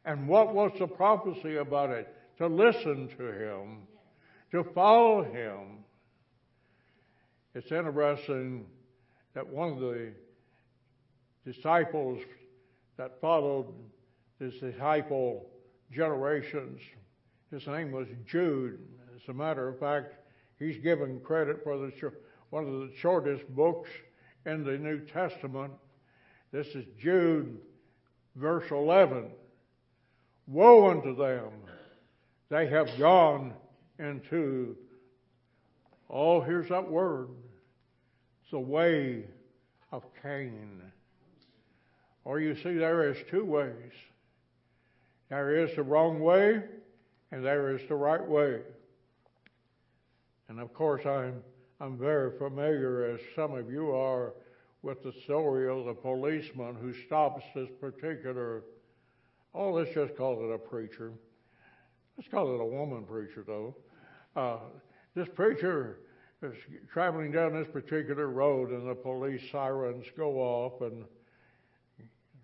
And 0.04 0.28
what 0.28 0.54
was 0.54 0.72
the 0.80 0.88
prophecy 0.88 1.58
about 1.58 1.92
it? 1.92 2.08
To 2.40 2.48
listen 2.48 3.10
to 3.18 3.32
him, 3.32 3.84
to 4.52 4.64
follow 4.74 5.24
him. 5.24 5.84
It's 7.54 7.72
interesting 7.72 8.66
that 9.36 9.48
one 9.48 9.74
of 9.74 9.80
the 9.80 10.14
disciples 11.46 12.20
that 12.98 13.20
followed 13.20 13.74
his 14.40 14.54
disciple 14.56 15.46
generations, 15.92 16.82
his 17.52 17.66
name 17.68 17.92
was 17.92 18.08
Jude. 18.26 18.80
As 19.16 19.22
a 19.30 19.34
matter 19.34 19.68
of 19.68 19.80
fact, 19.80 20.16
he's 20.60 20.78
given 20.78 21.20
credit 21.22 21.64
for 21.64 21.78
the 21.78 21.92
one 22.50 22.68
of 22.68 22.74
the 22.74 22.92
shortest 22.98 23.48
books 23.56 23.90
in 24.46 24.64
the 24.64 24.78
New 24.78 25.00
Testament. 25.00 25.74
This 26.52 26.68
is 26.68 26.86
Jude, 27.00 27.58
verse 28.36 28.70
11. 28.72 29.26
Woe 30.48 30.90
unto 30.92 31.16
them! 31.16 31.52
They 32.50 32.68
have 32.68 32.90
gone 33.00 33.54
into, 33.98 34.76
oh, 36.10 36.42
here's 36.42 36.70
that 36.70 36.90
word, 36.90 37.30
it's 38.42 38.52
the 38.52 38.60
way 38.60 39.26
of 39.92 40.04
Cain. 40.22 40.82
Or 42.26 42.40
you 42.40 42.56
see, 42.56 42.74
there 42.74 43.10
is 43.10 43.18
two 43.30 43.46
ways. 43.46 43.94
There 45.30 45.56
is 45.56 45.76
the 45.76 45.84
wrong 45.84 46.20
way, 46.20 46.62
and 47.32 47.46
there 47.46 47.76
is 47.76 47.82
the 47.88 47.96
right 47.96 48.26
way. 48.28 48.62
And 50.50 50.60
of 50.60 50.74
course, 50.74 51.06
I'm 51.06 51.42
I'm 51.80 51.98
very 51.98 52.38
familiar, 52.38 53.04
as 53.14 53.20
some 53.36 53.54
of 53.54 53.70
you 53.70 53.92
are, 53.92 54.34
with 54.82 55.04
the 55.04 55.12
story 55.24 55.70
of 55.70 55.86
the 55.86 55.94
policeman 55.94 56.76
who 56.76 56.94
stops 56.94 57.44
this 57.54 57.70
particular, 57.82 58.64
oh, 59.54 59.72
let's 59.72 59.94
just 59.94 60.16
call 60.16 60.42
it 60.50 60.54
a 60.54 60.58
preacher. 60.58 61.12
Let's 62.18 62.30
call 62.30 62.54
it 62.56 62.62
a 62.62 62.66
woman 62.66 63.04
preacher, 63.04 63.44
though. 63.46 63.76
Uh, 64.36 64.60
this 65.16 65.28
preacher 65.36 66.00
is 66.42 66.54
traveling 66.94 67.32
down 67.32 67.54
this 67.54 67.68
particular 67.68 68.28
road, 68.28 68.70
and 68.70 68.88
the 68.88 68.96
police 68.96 69.42
sirens 69.52 70.06
go 70.16 70.38
off, 70.38 70.82
and 70.82 71.04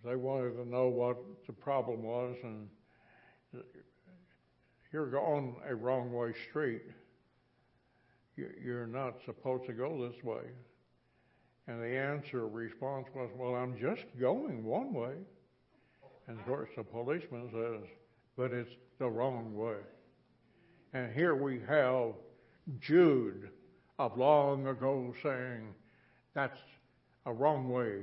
they 0.03 0.15
wanted 0.15 0.55
to 0.57 0.67
know 0.67 0.87
what 0.87 1.17
the 1.45 1.53
problem 1.53 2.03
was, 2.03 2.35
and 2.43 2.67
you're 4.91 5.19
on 5.19 5.55
a 5.67 5.75
wrong 5.75 6.11
way 6.11 6.33
street. 6.49 6.83
You're 8.35 8.87
not 8.87 9.15
supposed 9.25 9.65
to 9.67 9.73
go 9.73 10.09
this 10.09 10.23
way. 10.23 10.41
And 11.67 11.81
the 11.81 11.97
answer 11.97 12.47
response 12.47 13.07
was, 13.13 13.29
Well, 13.37 13.55
I'm 13.55 13.77
just 13.79 14.03
going 14.19 14.63
one 14.63 14.93
way. 14.93 15.13
And 16.27 16.39
of 16.39 16.45
course, 16.45 16.69
the 16.75 16.83
policeman 16.83 17.49
says, 17.51 17.89
But 18.35 18.51
it's 18.51 18.71
the 18.99 19.09
wrong 19.09 19.55
way. 19.55 19.77
And 20.93 21.13
here 21.13 21.35
we 21.35 21.61
have 21.67 22.13
Jude 22.79 23.49
of 23.99 24.17
long 24.17 24.67
ago 24.67 25.13
saying, 25.21 25.73
That's 26.33 26.59
a 27.25 27.33
wrong 27.33 27.69
way 27.69 28.01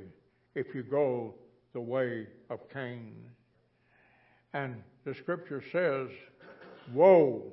if 0.54 0.74
you 0.74 0.82
go 0.82 1.34
the 1.72 1.80
way 1.80 2.26
of 2.50 2.60
Cain. 2.72 3.14
And 4.54 4.82
the 5.04 5.14
scripture 5.14 5.62
says, 5.72 6.08
Woe 6.92 7.52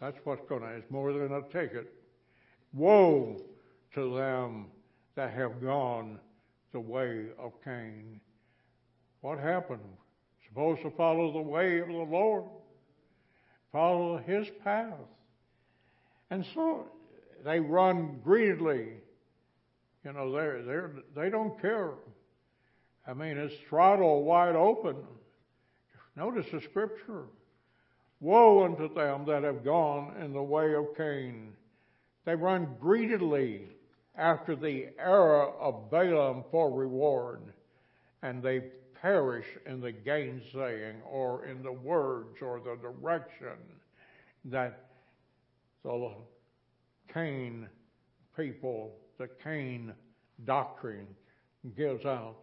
that's 0.00 0.18
what's 0.24 0.46
going 0.48 0.62
to, 0.62 0.68
it's 0.68 0.90
more 0.90 1.12
than 1.12 1.32
a 1.32 1.42
ticket. 1.42 1.92
Woe 2.72 3.36
to 3.94 4.16
them 4.16 4.66
that 5.16 5.32
have 5.32 5.60
gone 5.60 6.18
the 6.72 6.80
way 6.80 7.26
of 7.38 7.52
Cain. 7.64 8.20
What 9.22 9.38
happened? 9.38 9.80
Supposed 10.46 10.82
to 10.82 10.90
follow 10.90 11.32
the 11.32 11.40
way 11.40 11.80
of 11.80 11.88
the 11.88 11.94
Lord, 11.94 12.44
follow 13.72 14.18
his 14.18 14.46
path. 14.62 14.94
And 16.30 16.46
so 16.54 16.86
they 17.44 17.58
run 17.58 18.20
greedily. 18.22 18.92
You 20.04 20.12
know, 20.12 20.32
they're, 20.32 20.62
they're, 20.62 20.92
they 21.16 21.28
don't 21.28 21.60
care. 21.60 21.90
I 23.08 23.14
mean, 23.14 23.38
it's 23.38 23.54
throttle 23.68 24.22
wide 24.22 24.54
open. 24.54 24.96
Notice 26.14 26.46
the 26.52 26.60
scripture. 26.60 27.24
Woe 28.20 28.64
unto 28.64 28.92
them 28.92 29.24
that 29.26 29.44
have 29.44 29.64
gone 29.64 30.14
in 30.20 30.34
the 30.34 30.42
way 30.42 30.74
of 30.74 30.96
Cain. 30.96 31.54
They 32.26 32.34
run 32.34 32.68
greedily 32.78 33.68
after 34.14 34.54
the 34.54 34.88
error 34.98 35.46
of 35.46 35.90
Balaam 35.90 36.44
for 36.50 36.70
reward, 36.70 37.40
and 38.22 38.42
they 38.42 38.64
perish 39.00 39.46
in 39.64 39.80
the 39.80 39.92
gainsaying 39.92 40.96
or 41.08 41.46
in 41.46 41.62
the 41.62 41.72
words 41.72 42.42
or 42.42 42.60
the 42.60 42.76
direction 42.76 43.56
that 44.46 44.90
the 45.84 46.10
Cain 47.14 47.68
people, 48.36 48.96
the 49.16 49.28
Cain 49.42 49.94
doctrine 50.44 51.06
gives 51.76 52.04
out. 52.04 52.36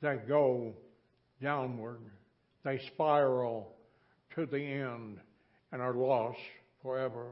They 0.00 0.16
go 0.28 0.72
downward, 1.42 2.00
they 2.64 2.78
spiral 2.78 3.74
to 4.34 4.46
the 4.46 4.60
end 4.60 5.18
and 5.72 5.82
are 5.82 5.94
lost 5.94 6.38
forever. 6.82 7.26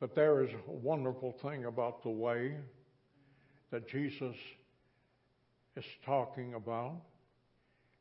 But 0.00 0.14
there 0.14 0.42
is 0.42 0.50
a 0.50 0.70
wonderful 0.70 1.32
thing 1.42 1.66
about 1.66 2.02
the 2.02 2.10
way 2.10 2.56
that 3.70 3.88
Jesus 3.88 4.36
is 5.76 5.84
talking 6.04 6.54
about. 6.54 7.00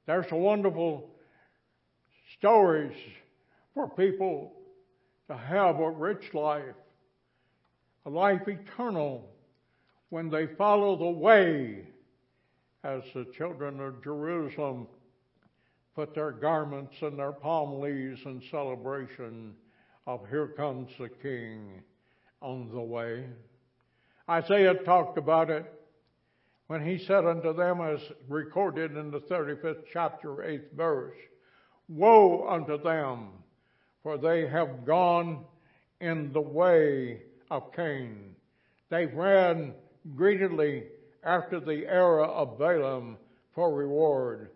There's 0.05 0.32
a 0.32 0.36
wonderful 0.36 1.10
stories 2.38 2.97
for 3.74 3.89
people 3.89 4.53
to 5.28 5.38
have 5.38 5.80
a 5.80 5.91
rich 5.91 6.34
life, 6.34 6.64
a 8.05 8.10
life 8.10 8.47
eternal, 8.47 9.30
when 10.10 10.30
they 10.30 10.47
follow 10.57 10.97
the 10.97 11.20
way 11.20 11.89
as 12.84 13.03
the 13.13 13.25
children 13.36 13.80
of 13.80 14.03
Jerusalem 14.03 14.88
put 15.95 16.15
their 16.15 16.32
garments 16.32 16.95
and 17.01 17.19
their 17.19 17.34
palm 17.34 17.82
leaves 17.82 18.21
in 18.25 18.41
celebration 18.49 19.53
of 20.07 20.27
here 20.30 20.47
comes 20.47 20.89
the 20.97 21.09
King 21.09 21.84
on 22.41 22.69
the 22.71 22.80
way. 22.80 23.25
Isaiah 24.30 24.75
talked 24.75 25.17
about 25.17 25.49
it 25.49 25.65
when 26.67 26.86
he 26.86 27.03
said 27.03 27.25
unto 27.25 27.53
them, 27.53 27.82
as 27.82 27.99
recorded 28.27 28.95
in 28.95 29.11
the 29.11 29.19
35th 29.19 29.84
chapter, 29.91 30.30
8th 30.36 30.71
verse, 30.73 31.17
Woe 31.89 32.47
unto 32.47 32.82
them, 32.82 33.30
for 34.03 34.17
they 34.17 34.47
have 34.47 34.86
gone 34.86 35.45
in 35.99 36.32
the 36.32 36.41
way 36.41 37.23
of 37.49 37.73
Cain. 37.73 38.36
They 38.89 39.07
ran 39.07 39.73
greedily 40.15 40.84
after 41.24 41.59
the 41.59 41.86
era 41.88 42.26
of 42.26 42.57
Balaam 42.57 43.17
for 43.53 43.74
reward 43.74 44.51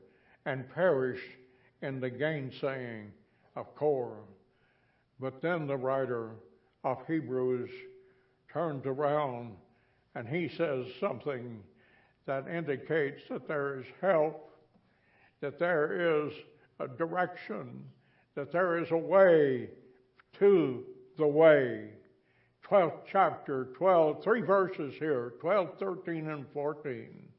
and 0.45 0.69
perished 0.73 1.37
in 1.81 1.99
the 1.99 2.09
gainsaying 2.09 3.11
of 3.55 3.75
Korah. 3.75 4.23
But 5.19 5.41
then 5.41 5.67
the 5.67 5.77
writer 5.77 6.31
of 6.83 6.97
Hebrews 7.07 7.69
turns 8.51 8.85
around 8.85 9.55
and 10.15 10.27
he 10.27 10.47
says 10.47 10.85
something 10.99 11.63
that 12.25 12.47
indicates 12.47 13.21
that 13.29 13.47
there 13.47 13.79
is 13.79 13.85
help, 14.01 14.49
that 15.41 15.59
there 15.59 16.25
is 16.25 16.33
a 16.79 16.87
direction, 16.87 17.83
that 18.35 18.51
there 18.51 18.77
is 18.77 18.91
a 18.91 18.97
way 18.97 19.69
to 20.39 20.83
the 21.17 21.27
way. 21.27 21.89
12th 22.69 22.99
chapter, 23.11 23.65
12, 23.77 24.23
three 24.23 24.41
verses 24.41 24.93
here, 24.97 25.33
12, 25.41 25.77
13, 25.79 26.29
and 26.29 26.45
14. 26.53 27.29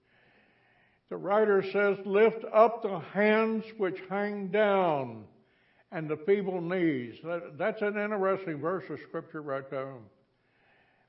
The 1.08 1.16
writer 1.16 1.62
says, 1.62 1.98
Lift 2.04 2.44
up 2.52 2.82
the 2.82 2.98
hands 2.98 3.64
which 3.78 4.02
hang 4.08 4.48
down 4.48 5.24
and 5.92 6.08
the 6.08 6.16
feeble 6.26 6.60
knees. 6.60 7.14
That's 7.56 7.82
an 7.82 7.96
interesting 7.96 8.58
verse 8.58 8.84
of 8.90 8.98
scripture 9.08 9.42
right 9.42 9.68
there. 9.70 9.94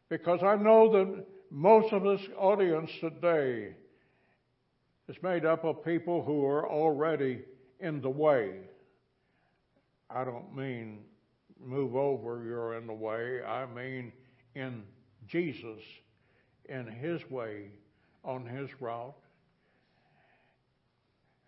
Because 0.10 0.44
I 0.44 0.56
know 0.56 0.92
that 0.92 1.26
most 1.50 1.92
of 1.92 2.04
this 2.04 2.22
audience 2.38 2.92
today 3.00 3.74
is 5.10 5.16
made 5.24 5.46
up 5.46 5.66
of 5.66 5.84
people 5.84 6.24
who 6.24 6.46
are 6.46 6.70
already 6.70 7.42
in 7.80 8.02
the 8.02 8.10
way. 8.10 8.60
I 10.10 10.24
don't 10.24 10.56
mean 10.56 11.00
move 11.64 11.96
over, 11.96 12.44
you're 12.44 12.78
in 12.78 12.88
the 12.88 12.94
way. 12.94 13.42
I 13.44 13.66
mean 13.66 14.12
in 14.56 14.84
Jesus, 15.28 15.82
in 16.70 16.88
His 16.88 17.22
way, 17.30 17.70
on 18.24 18.46
His 18.46 18.70
route. 18.80 19.16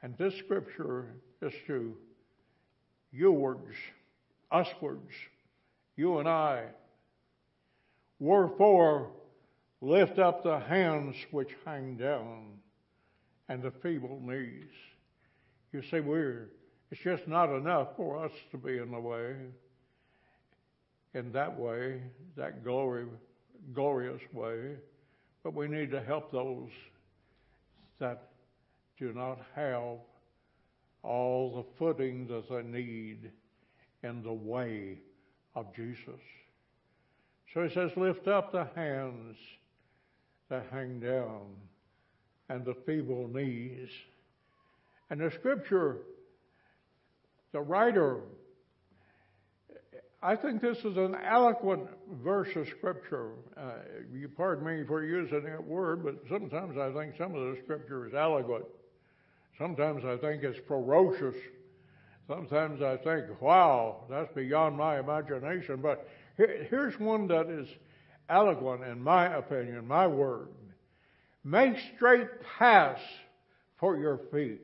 And 0.02 0.18
this 0.18 0.36
scripture 0.36 1.08
is 1.42 1.54
to 1.68 1.96
youwards, 3.12 3.76
uswards, 4.52 5.14
you 5.96 6.20
and 6.20 6.30
I. 6.30 6.66
Wherefore, 8.20 9.12
lift 9.82 10.20
up 10.20 10.44
the 10.44 10.60
hands 10.60 11.16
which 11.32 11.50
hang 11.66 11.98
down 11.98 12.60
and 13.50 13.62
the 13.62 13.72
feeble 13.72 14.20
knees. 14.22 14.72
You 15.72 15.82
say, 15.90 16.00
we're, 16.00 16.50
it's 16.92 17.02
just 17.02 17.28
not 17.28 17.50
enough 17.50 17.90
for 17.96 18.24
us 18.24 18.32
to 18.52 18.58
be 18.58 18.78
in 18.78 18.92
the 18.92 19.00
way. 19.00 19.36
In 21.14 21.32
that 21.32 21.58
way, 21.58 22.02
that 22.36 22.64
glory, 22.64 23.06
glorious 23.74 24.22
way, 24.34 24.76
but 25.44 25.54
we 25.54 25.68
need 25.68 25.92
to 25.92 26.02
help 26.02 26.32
those 26.32 26.70
that 28.00 28.30
do 29.00 29.14
not 29.14 29.40
have 29.56 29.98
all 31.04 31.56
the 31.56 31.64
footing 31.78 32.28
that 32.28 32.50
they 32.50 32.64
need 32.64 33.32
in 34.04 34.22
the 34.24 34.34
way 34.34 34.98
of 35.56 35.74
Jesus. 35.76 36.20
So 37.54 37.64
he 37.64 37.74
says, 37.74 37.92
lift 37.96 38.28
up 38.28 38.52
the 38.52 38.68
hands 38.76 39.38
that 40.50 40.66
hang 40.72 41.00
down 41.00 41.46
and 42.50 42.64
the 42.66 42.76
feeble 42.86 43.28
knees. 43.28 43.90
And 45.10 45.20
the 45.20 45.32
scripture, 45.32 45.98
the 47.52 47.62
writer, 47.62 48.20
I 50.28 50.36
think 50.36 50.62
this 50.62 50.80
is 50.80 50.98
an 50.98 51.16
eloquent 51.26 51.88
verse 52.22 52.50
of 52.58 52.68
scripture. 52.68 53.32
Uh, 53.56 53.76
you 54.14 54.28
pardon 54.28 54.66
me 54.66 54.86
for 54.86 55.02
using 55.02 55.46
that 55.46 55.64
word, 55.64 56.04
but 56.04 56.16
sometimes 56.28 56.78
I 56.78 56.92
think 56.92 57.16
some 57.18 57.34
of 57.34 57.56
the 57.56 57.62
scripture 57.64 58.06
is 58.06 58.14
eloquent. 58.14 58.66
Sometimes 59.58 60.04
I 60.04 60.18
think 60.18 60.44
it's 60.44 60.60
ferocious. 60.68 61.34
Sometimes 62.28 62.82
I 62.82 62.98
think, 62.98 63.42
wow, 63.42 64.04
that's 64.10 64.30
beyond 64.36 64.76
my 64.76 65.00
imagination. 65.00 65.80
But 65.82 66.06
here, 66.36 66.68
here's 66.70 67.00
one 67.00 67.30
that 67.30 67.48
is 67.50 67.70
eloquent 68.30 68.84
in 68.84 69.02
my 69.02 69.34
opinion, 69.34 69.88
my 69.88 70.08
word. 70.08 70.50
Make 71.46 71.78
straight 71.96 72.28
paths 72.60 73.00
for 73.80 73.98
your 73.98 74.20
feet, 74.34 74.60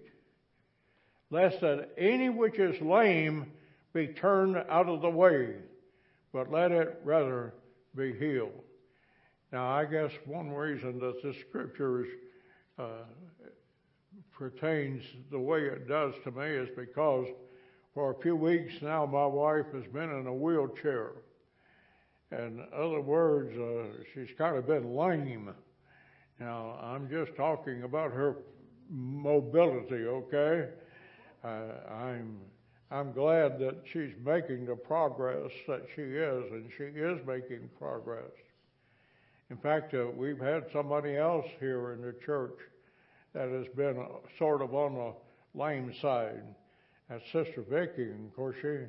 lest 1.32 1.62
that 1.62 1.92
any 1.98 2.28
which 2.28 2.60
is 2.60 2.82
lame 2.82 3.54
be 3.94 4.08
turned 4.08 4.58
out 4.70 4.90
of 4.90 5.02
the 5.02 5.10
way, 5.10 5.56
but 6.34 6.52
let 6.52 6.72
it 6.72 7.00
rather 7.04 7.54
be 7.96 8.14
healed. 8.18 8.60
Now, 9.52 9.70
I 9.70 9.86
guess 9.86 10.12
one 10.26 10.50
reason 10.50 11.00
that 11.00 11.22
this 11.22 11.36
scripture 11.40 12.06
is, 12.06 12.10
uh, 12.80 13.06
pertains 14.32 15.04
the 15.30 15.40
way 15.40 15.62
it 15.62 15.88
does 15.88 16.16
to 16.24 16.32
me 16.32 16.46
is 16.46 16.70
because 16.76 17.28
for 17.94 18.12
a 18.12 18.22
few 18.22 18.36
weeks 18.36 18.74
now 18.82 19.06
my 19.06 19.26
wife 19.26 19.68
has 19.74 19.86
been 19.94 20.10
in 20.10 20.26
a 20.26 20.34
wheelchair. 20.34 21.12
In 22.32 22.66
other 22.76 23.00
words, 23.00 23.56
uh, 23.56 24.04
she's 24.14 24.36
kind 24.36 24.58
of 24.58 24.66
been 24.66 24.96
lame. 24.96 25.54
Now, 26.40 26.80
I'm 26.82 27.08
just 27.08 27.36
talking 27.36 27.84
about 27.84 28.12
her 28.12 28.38
mobility, 28.90 30.06
okay? 30.06 30.70
Uh, 31.44 31.94
I'm 31.94 32.40
I'm 32.94 33.12
glad 33.12 33.58
that 33.58 33.78
she's 33.92 34.12
making 34.24 34.68
the 34.68 34.76
progress 34.76 35.52
that 35.68 35.82
she 35.96 36.04
is, 36.04 36.52
and 36.52 36.70
she 36.78 36.84
is 36.84 37.20
making 37.26 37.68
progress. 37.80 38.32
In 39.50 39.58
fact, 39.58 39.96
uh, 39.96 40.06
we've 40.16 40.40
had 40.40 40.66
somebody 40.72 41.18
else 41.18 41.48
here 41.60 41.94
in 41.94 42.04
the 42.04 42.14
church 42.24 42.60
that 43.34 43.50
has 43.50 43.66
been 43.76 43.98
uh, 43.98 44.20
sort 44.38 44.62
of 44.62 44.76
on 44.76 44.94
the 44.94 45.60
lame 45.60 45.92
side. 46.04 46.44
That's 47.10 47.24
Sister 47.32 47.64
Vicky, 47.68 48.04
and 48.04 48.28
of 48.28 48.36
course 48.36 48.58
she 48.62 48.86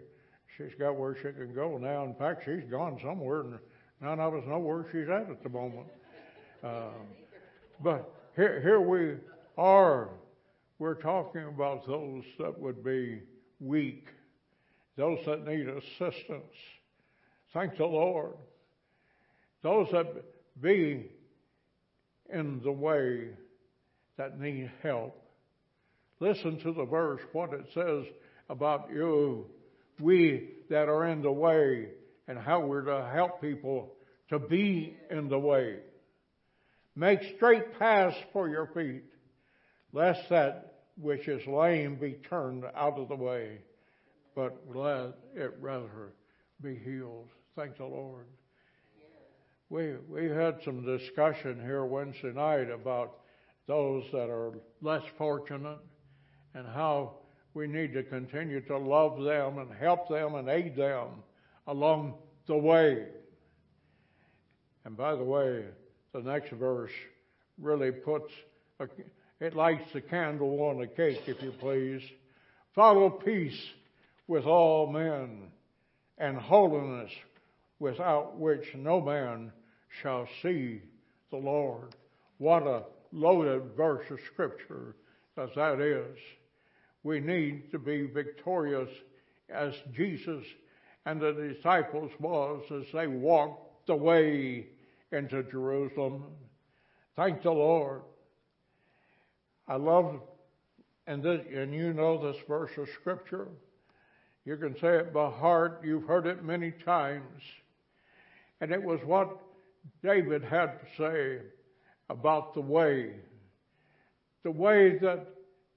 she's 0.58 0.74
got 0.78 0.96
where 0.96 1.16
she 1.16 1.32
can 1.32 1.54
go 1.54 1.78
now. 1.78 2.04
In 2.04 2.14
fact, 2.14 2.42
she's 2.44 2.70
gone 2.70 2.98
somewhere, 3.02 3.40
and 3.40 3.58
none 4.02 4.20
of 4.20 4.34
us 4.34 4.44
know 4.46 4.58
where 4.58 4.84
she's 4.92 5.08
at 5.08 5.30
at 5.30 5.42
the 5.42 5.48
moment. 5.48 5.86
Um, 6.62 7.08
but 7.82 8.14
here, 8.36 8.60
here 8.60 8.80
we 8.82 9.14
are. 9.56 10.10
We're 10.78 11.00
talking 11.00 11.44
about 11.44 11.86
those 11.86 12.22
that 12.38 12.58
would 12.60 12.84
be 12.84 13.22
weak, 13.60 14.06
those 14.96 15.18
that 15.26 15.46
need 15.46 15.68
assistance. 15.68 16.54
Thank 17.52 17.76
the 17.76 17.84
Lord. 17.84 18.34
Those 19.62 19.88
that 19.92 20.06
be 20.60 21.10
in 22.32 22.60
the 22.62 22.72
way 22.72 23.30
that 24.16 24.38
need 24.38 24.70
help. 24.82 25.20
Listen 26.20 26.58
to 26.62 26.72
the 26.72 26.84
verse, 26.84 27.20
what 27.32 27.52
it 27.52 27.66
says 27.74 28.04
about 28.48 28.88
you, 28.92 29.46
we 30.00 30.50
that 30.70 30.88
are 30.88 31.06
in 31.06 31.22
the 31.22 31.32
way, 31.32 31.88
and 32.28 32.38
how 32.38 32.60
we're 32.60 32.82
to 32.82 33.10
help 33.12 33.40
people 33.40 33.92
to 34.30 34.38
be 34.38 34.96
in 35.10 35.28
the 35.28 35.38
way. 35.38 35.78
Make 36.96 37.20
straight 37.36 37.78
paths 37.78 38.16
for 38.32 38.48
your 38.48 38.68
feet, 38.68 39.04
lest 39.92 40.20
that 40.30 40.73
which 40.96 41.28
is 41.28 41.46
lame 41.46 41.96
be 41.96 42.12
turned 42.28 42.64
out 42.76 42.98
of 42.98 43.08
the 43.08 43.16
way, 43.16 43.58
but 44.34 44.56
let 44.72 45.14
it 45.34 45.54
rather 45.60 46.14
be 46.62 46.76
healed. 46.76 47.28
Thank 47.56 47.76
the 47.76 47.84
Lord. 47.84 48.26
We 49.70 49.94
we 50.08 50.28
had 50.28 50.62
some 50.64 50.84
discussion 50.84 51.60
here 51.60 51.84
Wednesday 51.84 52.32
night 52.32 52.70
about 52.70 53.18
those 53.66 54.04
that 54.12 54.28
are 54.28 54.52
less 54.82 55.02
fortunate 55.16 55.78
and 56.54 56.66
how 56.66 57.14
we 57.54 57.66
need 57.66 57.92
to 57.94 58.02
continue 58.02 58.60
to 58.60 58.76
love 58.76 59.22
them 59.22 59.58
and 59.58 59.72
help 59.72 60.08
them 60.08 60.34
and 60.34 60.48
aid 60.48 60.76
them 60.76 61.22
along 61.66 62.14
the 62.46 62.56
way. 62.56 63.06
And 64.84 64.96
by 64.96 65.14
the 65.14 65.24
way, 65.24 65.64
the 66.12 66.20
next 66.20 66.50
verse 66.50 66.92
really 67.58 67.90
puts 67.90 68.32
a, 68.80 68.88
it 69.40 69.54
lights 69.54 69.92
the 69.92 70.00
candle 70.00 70.60
on 70.62 70.78
the 70.78 70.86
cake, 70.86 71.22
if 71.26 71.42
you 71.42 71.52
please. 71.52 72.02
Follow 72.74 73.10
peace 73.10 73.60
with 74.26 74.44
all 74.44 74.90
men 74.90 75.48
and 76.18 76.36
holiness 76.36 77.10
without 77.78 78.38
which 78.38 78.64
no 78.74 79.00
man 79.00 79.52
shall 80.02 80.26
see 80.42 80.80
the 81.30 81.36
Lord. 81.36 81.94
What 82.38 82.62
a 82.62 82.84
loaded 83.12 83.76
verse 83.76 84.04
of 84.10 84.18
scripture 84.32 84.94
as 85.36 85.50
that 85.56 85.80
is. 85.80 86.16
We 87.02 87.20
need 87.20 87.70
to 87.72 87.78
be 87.78 88.06
victorious 88.06 88.88
as 89.50 89.74
Jesus 89.94 90.44
and 91.06 91.20
the 91.20 91.32
disciples 91.54 92.10
was 92.18 92.62
as 92.70 92.86
they 92.92 93.06
walked 93.06 93.86
the 93.86 93.94
way 93.94 94.66
into 95.12 95.42
Jerusalem. 95.44 96.24
Thank 97.16 97.42
the 97.42 97.50
Lord 97.50 98.02
I 99.66 99.76
love, 99.76 100.20
and 101.06 101.22
this, 101.22 101.40
and 101.52 101.74
you 101.74 101.92
know 101.92 102.22
this 102.22 102.40
verse 102.46 102.70
of 102.76 102.88
scripture. 103.00 103.48
You 104.44 104.56
can 104.56 104.78
say 104.78 104.96
it 104.98 105.12
by 105.12 105.30
heart. 105.30 105.80
You've 105.84 106.06
heard 106.06 106.26
it 106.26 106.44
many 106.44 106.70
times. 106.70 107.42
And 108.60 108.72
it 108.72 108.82
was 108.82 109.00
what 109.04 109.38
David 110.02 110.44
had 110.44 110.78
to 110.80 110.86
say 110.98 111.42
about 112.10 112.54
the 112.54 112.60
way. 112.60 113.12
The 114.42 114.50
way 114.50 114.98
that 114.98 115.26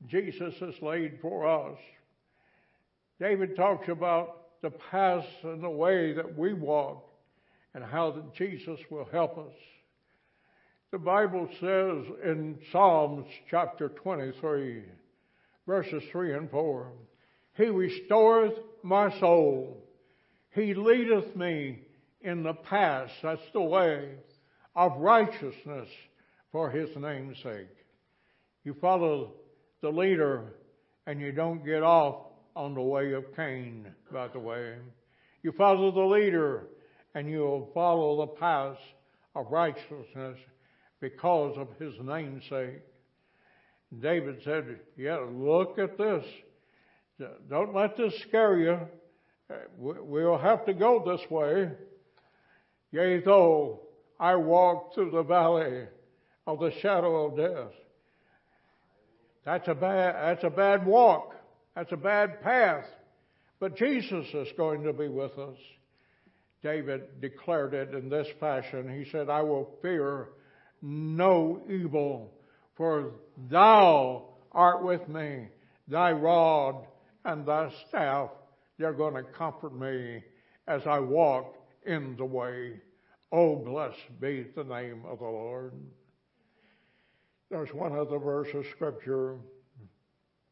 Jesus 0.08 0.56
has 0.60 0.82
laid 0.82 1.20
for 1.22 1.48
us. 1.48 1.78
David 3.20 3.56
talks 3.56 3.88
about 3.88 4.62
the 4.62 4.70
path 4.70 5.26
and 5.44 5.64
the 5.64 5.70
way 5.70 6.14
that 6.14 6.38
we 6.38 6.54
walk 6.54 7.10
and 7.74 7.84
how 7.84 8.12
that 8.12 8.34
Jesus 8.34 8.80
will 8.90 9.08
help 9.12 9.38
us. 9.38 9.54
The 10.90 10.98
Bible 10.98 11.50
says 11.60 12.06
in 12.24 12.60
Psalms 12.72 13.26
chapter 13.50 13.90
23, 13.90 14.84
verses 15.66 16.02
3 16.14 16.34
and 16.36 16.50
4, 16.50 16.94
He 17.58 17.66
restoreth 17.66 18.58
my 18.84 19.10
soul. 19.20 19.84
He 20.56 20.74
leadeth 20.74 21.36
me 21.36 21.80
in 22.22 22.42
the 22.42 22.54
path, 22.54 23.10
that's 23.22 23.42
the 23.52 23.62
way, 23.62 24.12
of 24.78 24.98
righteousness 24.98 25.90
for 26.54 26.70
His 26.70 26.90
name's 26.96 27.38
sake. 27.44 27.68
You 28.64 28.74
follow 28.80 29.34
the 29.82 29.92
leader 29.92 30.54
and 31.06 31.20
you 31.20 31.34
don't 31.34 31.66
get 31.66 31.84
off 31.84 32.28
on 32.56 32.76
the 32.76 32.82
way 32.82 33.12
of 33.12 33.36
Cain, 33.36 33.94
by 34.10 34.30
the 34.30 34.40
way. 34.40 34.78
You 35.44 35.52
follow 35.52 35.92
the 35.92 36.00
leader 36.00 36.68
and 37.14 37.30
you'll 37.30 37.72
follow 37.74 38.22
the 38.22 38.40
path 38.40 38.78
of 39.36 39.52
righteousness 39.52 40.38
because 41.00 41.58
of 41.58 41.68
his 41.80 41.94
namesake. 42.02 42.82
David 44.00 44.42
said, 44.44 44.80
Yeah, 44.98 45.26
look 45.32 45.80
at 45.80 45.98
this. 45.98 46.26
Don't 47.50 47.74
let 47.74 47.98
this 47.98 48.14
scare 48.28 48.60
you. 48.60 48.80
We'll 49.78 50.38
have 50.38 50.66
to 50.66 50.74
go 50.74 51.04
this 51.06 51.30
way. 51.32 51.72
Yea, 52.92 53.22
though 53.22 53.82
I 54.20 54.36
walk 54.36 54.94
through 54.94 55.12
the 55.12 55.24
valley 55.24 55.86
of 56.46 56.60
the 56.60 56.72
shadow 56.82 57.26
of 57.26 57.38
death. 57.38 57.74
That's 59.46 59.68
a 59.68 59.76
bad, 59.76 60.16
that's 60.16 60.44
a 60.44 60.50
bad 60.50 60.86
walk. 60.86 61.34
That's 61.76 61.92
a 61.92 61.98
bad 61.98 62.42
path. 62.42 62.86
But 63.60 63.78
Jesus 63.78 64.26
is 64.34 64.48
going 64.58 64.84
to 64.84 64.94
be 64.94 65.08
with 65.08 65.38
us. 65.38 65.58
David 66.64 67.22
declared 67.22 67.74
it 67.74 67.94
in 67.94 68.10
this 68.10 68.28
fashion. 68.40 68.90
He 68.90 69.10
said, 69.10 69.30
I 69.30 69.42
will 69.42 69.70
fear 69.82 70.30
no 70.82 71.62
evil, 71.70 72.34
for 72.76 73.12
thou 73.50 74.30
art 74.52 74.84
with 74.84 75.08
me. 75.08 75.48
Thy 75.88 76.12
rod 76.12 76.86
and 77.26 77.46
thy 77.46 77.72
staff, 77.88 78.30
they're 78.78 78.94
going 78.94 79.16
to 79.16 79.24
comfort 79.24 79.74
me 79.74 80.24
as 80.68 80.82
I 80.86 81.00
walk 81.00 81.56
in 81.86 82.16
the 82.18 82.26
way. 82.26 82.80
Oh, 83.32 83.56
blessed 83.56 84.20
be 84.20 84.46
the 84.56 84.64
name 84.64 85.04
of 85.10 85.20
the 85.20 85.26
Lord. 85.26 85.74
There's 87.50 87.74
one 87.74 87.98
other 87.98 88.20
verse 88.20 88.50
of 88.54 88.66
Scripture 88.72 89.38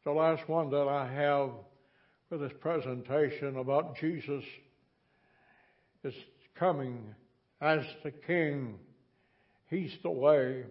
the 0.06 0.12
last 0.12 0.48
one 0.48 0.70
that 0.70 0.88
I 0.88 1.12
have 1.12 1.50
for 2.30 2.38
this 2.38 2.52
presentation 2.60 3.58
about 3.58 3.98
Jesus 3.98 4.44
is 6.04 6.14
coming 6.54 7.16
as 7.60 7.80
the 8.04 8.12
King. 8.12 8.78
He's 9.70 9.96
the 10.04 10.12
way. 10.12 10.64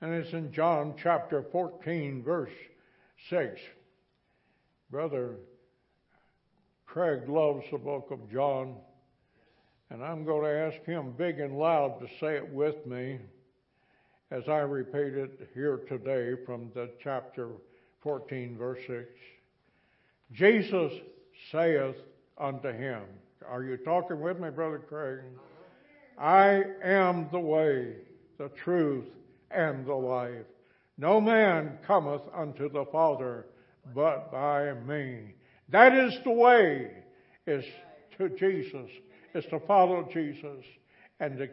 And 0.00 0.14
it's 0.14 0.32
in 0.32 0.52
John 0.52 0.94
chapter 1.02 1.44
14, 1.50 2.22
verse 2.22 2.52
6. 3.30 3.60
Brother 4.90 5.36
Craig 6.86 7.28
loves 7.28 7.64
the 7.70 7.78
book 7.78 8.08
of 8.10 8.30
John, 8.32 8.76
and 9.90 10.02
I'm 10.02 10.24
going 10.24 10.44
to 10.44 10.74
ask 10.74 10.84
him 10.86 11.12
big 11.18 11.40
and 11.40 11.58
loud 11.58 12.00
to 12.00 12.06
say 12.20 12.36
it 12.36 12.48
with 12.48 12.86
me 12.86 13.18
as 14.30 14.48
I 14.48 14.58
repeat 14.58 15.14
it 15.14 15.50
here 15.52 15.80
today 15.88 16.42
from 16.46 16.70
the 16.74 16.90
chapter 17.02 17.48
14, 18.02 18.56
verse 18.56 18.80
6. 18.86 19.06
Jesus 20.32 20.92
saith 21.50 21.96
unto 22.38 22.72
him, 22.72 23.02
Are 23.46 23.62
you 23.62 23.76
talking 23.78 24.20
with 24.20 24.38
me, 24.38 24.50
Brother 24.50 24.78
Craig? 24.78 25.20
I 26.18 26.64
am 26.82 27.28
the 27.30 27.40
way, 27.40 27.94
the 28.38 28.48
truth, 28.48 29.06
and 29.50 29.86
the 29.86 29.94
life. 29.94 30.46
No 30.96 31.20
man 31.20 31.78
cometh 31.86 32.22
unto 32.34 32.68
the 32.68 32.84
Father 32.86 33.46
but 33.94 34.32
by 34.32 34.72
me. 34.72 35.34
That 35.68 35.94
is 35.94 36.18
the 36.24 36.32
way, 36.32 36.90
is 37.46 37.64
to 38.18 38.28
Jesus, 38.30 38.90
is 39.34 39.44
to 39.46 39.60
follow 39.60 40.08
Jesus, 40.12 40.64
and 41.20 41.38
to 41.38 41.48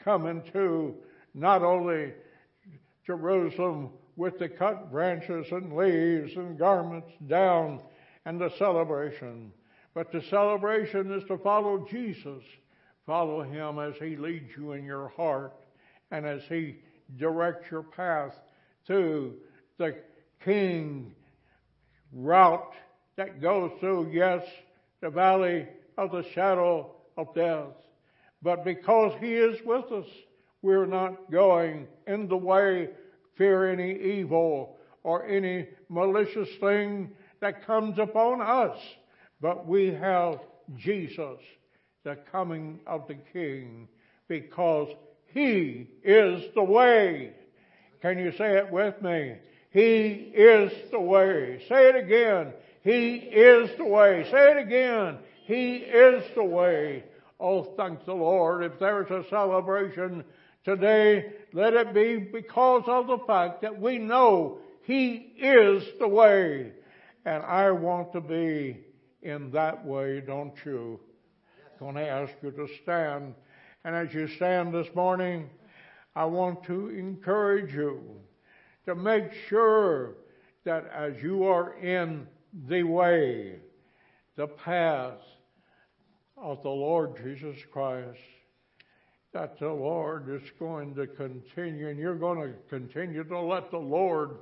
come 0.00 0.26
into 0.26 0.94
not 1.34 1.62
only 1.62 2.12
Jerusalem 3.06 3.90
with 4.16 4.38
the 4.38 4.48
cut 4.48 4.90
branches 4.90 5.46
and 5.52 5.76
leaves 5.76 6.36
and 6.36 6.58
garments 6.58 7.12
down 7.28 7.80
and 8.24 8.40
the 8.40 8.50
celebration. 8.58 9.52
But 9.94 10.12
the 10.12 10.22
celebration 10.22 11.12
is 11.12 11.24
to 11.28 11.38
follow 11.38 11.86
Jesus. 11.88 12.42
Follow 13.08 13.42
him 13.42 13.78
as 13.78 13.94
he 13.98 14.16
leads 14.16 14.50
you 14.54 14.72
in 14.72 14.84
your 14.84 15.08
heart 15.16 15.54
and 16.10 16.26
as 16.26 16.42
he 16.46 16.76
directs 17.16 17.70
your 17.70 17.82
path 17.82 18.34
to 18.86 19.34
the 19.78 19.96
King 20.44 21.14
route 22.12 22.74
that 23.16 23.40
goes 23.40 23.70
through, 23.80 24.10
yes, 24.12 24.44
the 25.00 25.08
valley 25.08 25.66
of 25.96 26.12
the 26.12 26.22
shadow 26.34 26.90
of 27.16 27.34
death. 27.34 27.72
But 28.42 28.62
because 28.62 29.14
he 29.20 29.32
is 29.32 29.58
with 29.64 29.90
us, 29.90 30.06
we're 30.60 30.84
not 30.84 31.30
going 31.30 31.88
in 32.06 32.28
the 32.28 32.36
way 32.36 32.90
fear 33.36 33.72
any 33.72 34.18
evil 34.18 34.76
or 35.02 35.26
any 35.26 35.66
malicious 35.88 36.50
thing 36.60 37.12
that 37.40 37.66
comes 37.66 37.98
upon 37.98 38.42
us. 38.42 38.78
But 39.40 39.66
we 39.66 39.94
have 39.94 40.40
Jesus, 40.76 41.38
the 42.04 42.16
coming 42.30 42.80
of 42.86 43.06
the 43.08 43.16
King, 43.32 43.88
because 44.28 44.88
He 45.26 45.88
is 46.02 46.42
the 46.54 46.62
way. 46.62 47.32
Can 48.00 48.18
you 48.18 48.32
say 48.32 48.56
it 48.56 48.70
with 48.70 49.00
me? 49.02 49.36
He 49.70 50.32
is 50.34 50.72
the 50.90 51.00
way. 51.00 51.60
Say 51.68 51.88
it 51.88 51.96
again. 51.96 52.52
He 52.82 53.16
is 53.16 53.70
the 53.76 53.84
way. 53.84 54.26
Say 54.30 54.52
it 54.52 54.56
again. 54.56 55.18
He 55.44 55.76
is 55.76 56.24
the 56.34 56.44
way. 56.44 57.04
Oh, 57.40 57.62
thank 57.76 58.04
the 58.04 58.14
Lord. 58.14 58.64
If 58.64 58.78
there's 58.78 59.10
a 59.10 59.28
celebration 59.28 60.24
today, 60.64 61.32
let 61.52 61.74
it 61.74 61.94
be 61.94 62.18
because 62.18 62.84
of 62.86 63.06
the 63.06 63.18
fact 63.26 63.62
that 63.62 63.80
we 63.80 63.98
know 63.98 64.58
He 64.82 65.34
is 65.38 65.84
the 65.98 66.08
way. 66.08 66.72
And 67.24 67.42
I 67.42 67.70
want 67.70 68.12
to 68.12 68.20
be 68.20 68.78
in 69.22 69.50
that 69.52 69.84
way, 69.84 70.20
don't 70.20 70.54
you? 70.64 71.00
Going 71.78 71.94
to 71.94 72.08
ask 72.08 72.32
you 72.42 72.50
to 72.50 72.66
stand. 72.82 73.34
And 73.84 73.94
as 73.94 74.12
you 74.12 74.26
stand 74.26 74.74
this 74.74 74.88
morning, 74.96 75.48
I 76.16 76.24
want 76.24 76.64
to 76.64 76.88
encourage 76.88 77.72
you 77.72 78.02
to 78.86 78.96
make 78.96 79.32
sure 79.48 80.14
that 80.64 80.90
as 80.92 81.22
you 81.22 81.44
are 81.44 81.78
in 81.78 82.26
the 82.66 82.82
way, 82.82 83.60
the 84.34 84.48
path 84.48 85.20
of 86.36 86.62
the 86.64 86.68
Lord 86.68 87.16
Jesus 87.22 87.56
Christ, 87.70 88.18
that 89.32 89.60
the 89.60 89.72
Lord 89.72 90.28
is 90.28 90.50
going 90.58 90.96
to 90.96 91.06
continue, 91.06 91.90
and 91.90 91.98
you're 91.98 92.16
going 92.16 92.40
to 92.40 92.54
continue 92.68 93.22
to 93.22 93.38
let 93.38 93.70
the 93.70 93.78
Lord 93.78 94.38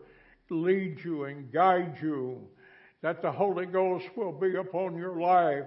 lead 0.48 1.04
you 1.04 1.24
and 1.24 1.52
guide 1.52 1.98
you, 2.00 2.48
that 3.02 3.20
the 3.20 3.32
Holy 3.32 3.66
Ghost 3.66 4.06
will 4.16 4.32
be 4.32 4.56
upon 4.56 4.96
your 4.96 5.20
life. 5.20 5.66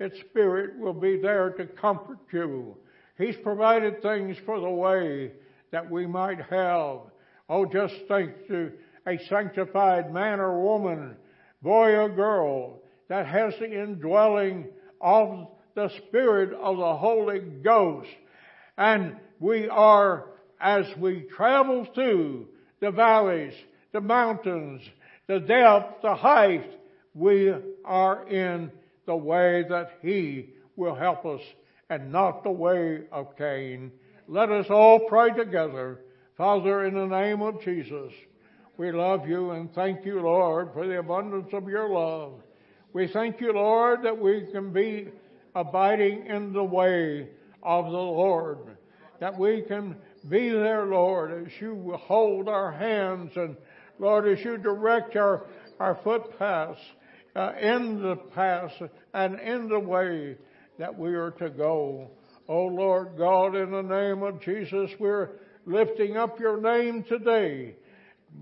Its 0.00 0.18
Spirit 0.20 0.78
will 0.78 0.94
be 0.94 1.20
there 1.20 1.50
to 1.50 1.66
comfort 1.66 2.18
you. 2.32 2.76
He's 3.16 3.36
provided 3.36 4.02
things 4.02 4.36
for 4.44 4.58
the 4.58 4.68
way 4.70 5.32
that 5.70 5.88
we 5.88 6.06
might 6.06 6.40
have. 6.40 7.00
Oh, 7.48 7.66
just 7.70 7.94
think 8.08 8.48
to 8.48 8.72
a 9.06 9.18
sanctified 9.28 10.12
man 10.12 10.40
or 10.40 10.60
woman, 10.60 11.16
boy 11.62 11.94
or 11.96 12.08
girl, 12.08 12.80
that 13.08 13.26
has 13.26 13.54
the 13.60 13.82
indwelling 13.82 14.66
of 15.00 15.46
the 15.74 15.90
Spirit 16.08 16.52
of 16.54 16.78
the 16.78 16.96
Holy 16.96 17.40
Ghost 17.40 18.08
and 18.80 19.16
we 19.40 19.68
are, 19.68 20.24
as 20.58 20.86
we 20.96 21.26
travel 21.36 21.86
through 21.94 22.48
the 22.80 22.90
valleys, 22.90 23.52
the 23.92 24.00
mountains, 24.00 24.80
the 25.26 25.38
depth, 25.38 26.00
the 26.00 26.14
height, 26.14 26.64
we 27.14 27.52
are 27.84 28.26
in 28.26 28.72
the 29.10 29.16
way 29.16 29.64
that 29.68 29.98
He 30.02 30.50
will 30.76 30.94
help 30.94 31.26
us 31.26 31.40
and 31.88 32.12
not 32.12 32.44
the 32.44 32.50
way 32.52 33.00
of 33.10 33.36
Cain. 33.36 33.90
Let 34.28 34.52
us 34.52 34.66
all 34.70 35.00
pray 35.08 35.30
together. 35.30 35.98
Father, 36.36 36.84
in 36.84 36.94
the 36.94 37.06
name 37.06 37.42
of 37.42 37.60
Jesus, 37.60 38.12
We 38.80 38.92
love 38.92 39.28
you 39.28 39.50
and 39.50 39.70
thank 39.74 40.06
you, 40.06 40.22
Lord, 40.22 40.72
for 40.72 40.86
the 40.86 41.00
abundance 41.00 41.50
of 41.52 41.68
your 41.68 41.90
love. 41.90 42.32
We 42.94 43.08
thank 43.08 43.38
you, 43.38 43.52
Lord, 43.52 44.02
that 44.04 44.16
we 44.16 44.46
can 44.50 44.72
be 44.72 45.08
abiding 45.54 46.24
in 46.24 46.54
the 46.54 46.64
way 46.64 47.28
of 47.62 47.84
the 47.84 47.90
Lord, 47.90 48.58
that 49.18 49.38
we 49.38 49.60
can 49.68 49.96
be 50.30 50.48
there, 50.48 50.86
Lord, 50.86 51.46
as 51.46 51.52
you 51.60 51.94
hold 52.00 52.48
our 52.48 52.72
hands 52.72 53.32
and, 53.36 53.54
Lord, 53.98 54.26
as 54.26 54.42
you 54.42 54.56
direct 54.56 55.14
our, 55.14 55.46
our 55.78 55.96
footpaths 56.02 56.80
uh, 57.36 57.52
in 57.60 58.00
the 58.00 58.16
path 58.16 58.72
and 59.14 59.38
in 59.40 59.68
the 59.68 59.80
way 59.80 60.36
that 60.78 60.98
we 60.98 61.14
are 61.14 61.32
to 61.32 61.50
go. 61.50 62.10
Oh 62.48 62.66
Lord 62.66 63.16
God, 63.16 63.54
in 63.54 63.70
the 63.70 63.82
name 63.82 64.22
of 64.22 64.40
Jesus, 64.40 64.90
we're 64.98 65.30
lifting 65.66 66.16
up 66.16 66.40
your 66.40 66.60
name 66.60 67.04
today. 67.04 67.76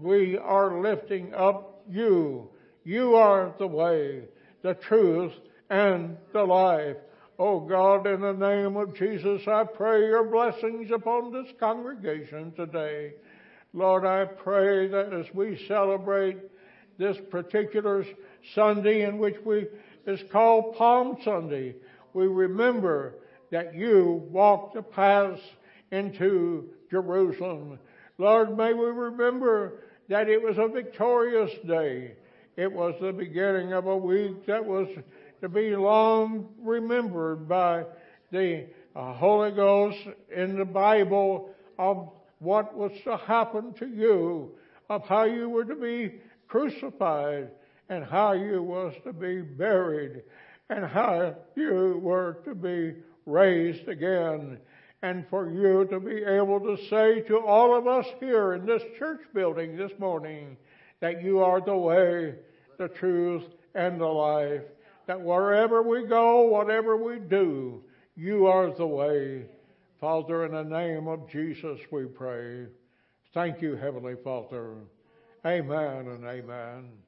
We 0.01 0.39
are 0.39 0.81
lifting 0.81 1.35
up 1.35 1.83
you. 1.89 2.49
You 2.85 3.17
are 3.17 3.55
the 3.59 3.67
way, 3.67 4.25
the 4.63 4.75
truth, 4.75 5.33
and 5.69 6.17
the 6.33 6.45
life. 6.45 6.97
Oh 7.39 7.61
God, 7.61 8.07
in 8.07 8.21
the 8.21 8.33
name 8.33 8.77
of 8.77 8.97
Jesus, 8.97 9.43
I 9.47 9.65
pray 9.65 10.07
your 10.07 10.25
blessings 10.25 10.91
upon 10.91 11.33
this 11.33 11.53
congregation 11.61 12.53
today. 12.53 13.13
Lord, 13.73 14.05
I 14.05 14.25
pray 14.25 14.89
that 14.89 15.13
as 15.13 15.27
we 15.35 15.63
celebrate 15.69 16.39
this 16.99 17.17
particular 17.31 18.05
Sunday 18.55 19.03
in 19.03 19.19
which 19.19 19.37
we 19.45 19.67
is 20.07 20.21
called 20.31 20.77
Palm 20.77 21.17
Sunday, 21.25 21.75
we 22.15 22.27
remember 22.27 23.15
that 23.51 23.75
you 23.75 24.27
walked 24.31 24.75
the 24.75 24.83
paths 24.83 25.41
into 25.91 26.69
Jerusalem. 26.91 27.79
Lord, 28.19 28.57
may 28.57 28.73
we 28.73 28.87
remember 28.87 29.85
that 30.09 30.29
it 30.29 30.43
was 30.43 30.59
a 30.59 30.69
victorious 30.69 31.51
day. 31.67 32.13
It 32.57 32.73
was 32.73 32.95
the 33.01 33.13
beginning 33.13 33.73
of 33.73 33.87
a 33.87 33.97
week 33.97 34.47
that 34.47 34.65
was 34.65 34.89
to 35.41 35.49
be 35.49 35.77
long 35.77 36.49
remembered 36.61 37.49
by 37.49 37.85
the 38.33 38.67
uh, 38.97 39.13
Holy 39.15 39.53
Ghost 39.53 39.99
in 40.35 40.59
the 40.59 40.65
Bible 40.65 41.51
of 41.79 42.11
what 42.41 42.77
was 42.77 42.93
to 43.05 43.17
happen 43.17 43.73
to 43.75 43.87
you, 43.87 44.51
of 44.91 45.07
how 45.07 45.25
you 45.25 45.49
were 45.49 45.65
to 45.65 45.77
be 45.77 46.15
crucified, 46.49 47.51
and 47.89 48.05
how 48.05 48.33
you 48.33 48.63
was 48.63 48.95
to 49.05 49.13
be 49.13 49.41
buried, 49.41 50.23
and 50.71 50.85
how 50.85 51.35
you 51.57 52.01
were 52.03 52.39
to 52.45 52.55
be 52.55 52.95
raised 53.27 53.89
again. 53.89 54.59
And 55.01 55.25
for 55.31 55.49
you 55.49 55.87
to 55.91 56.01
be 56.01 56.25
able 56.25 56.59
to 56.59 56.77
say 56.89 57.21
to 57.29 57.39
all 57.39 57.79
of 57.79 57.87
us 57.87 58.07
here 58.19 58.55
in 58.55 58.67
this 58.67 58.83
church 58.99 59.21
building 59.33 59.77
this 59.77 59.93
morning 59.99 60.57
that 60.99 61.23
you 61.23 61.39
are 61.39 61.61
the 61.61 61.77
way, 61.77 62.35
the 62.79 62.89
truth, 62.89 63.45
and 63.77 64.01
the 64.01 64.07
life. 64.07 64.65
That 65.07 65.21
wherever 65.21 65.83
we 65.83 66.05
go, 66.07 66.43
whatever 66.43 66.97
we 66.97 67.21
do, 67.21 67.85
you 68.17 68.47
are 68.47 68.75
the 68.75 68.87
way. 68.87 69.47
Father, 70.01 70.45
in 70.45 70.53
the 70.53 70.65
name 70.65 71.07
of 71.07 71.31
Jesus 71.31 71.79
we 71.93 72.05
pray. 72.07 72.67
Thank 73.33 73.63
you, 73.63 73.77
Heavenly 73.77 74.17
Father. 74.25 74.75
Amen 75.47 76.09
and 76.09 76.25
amen. 76.25 77.08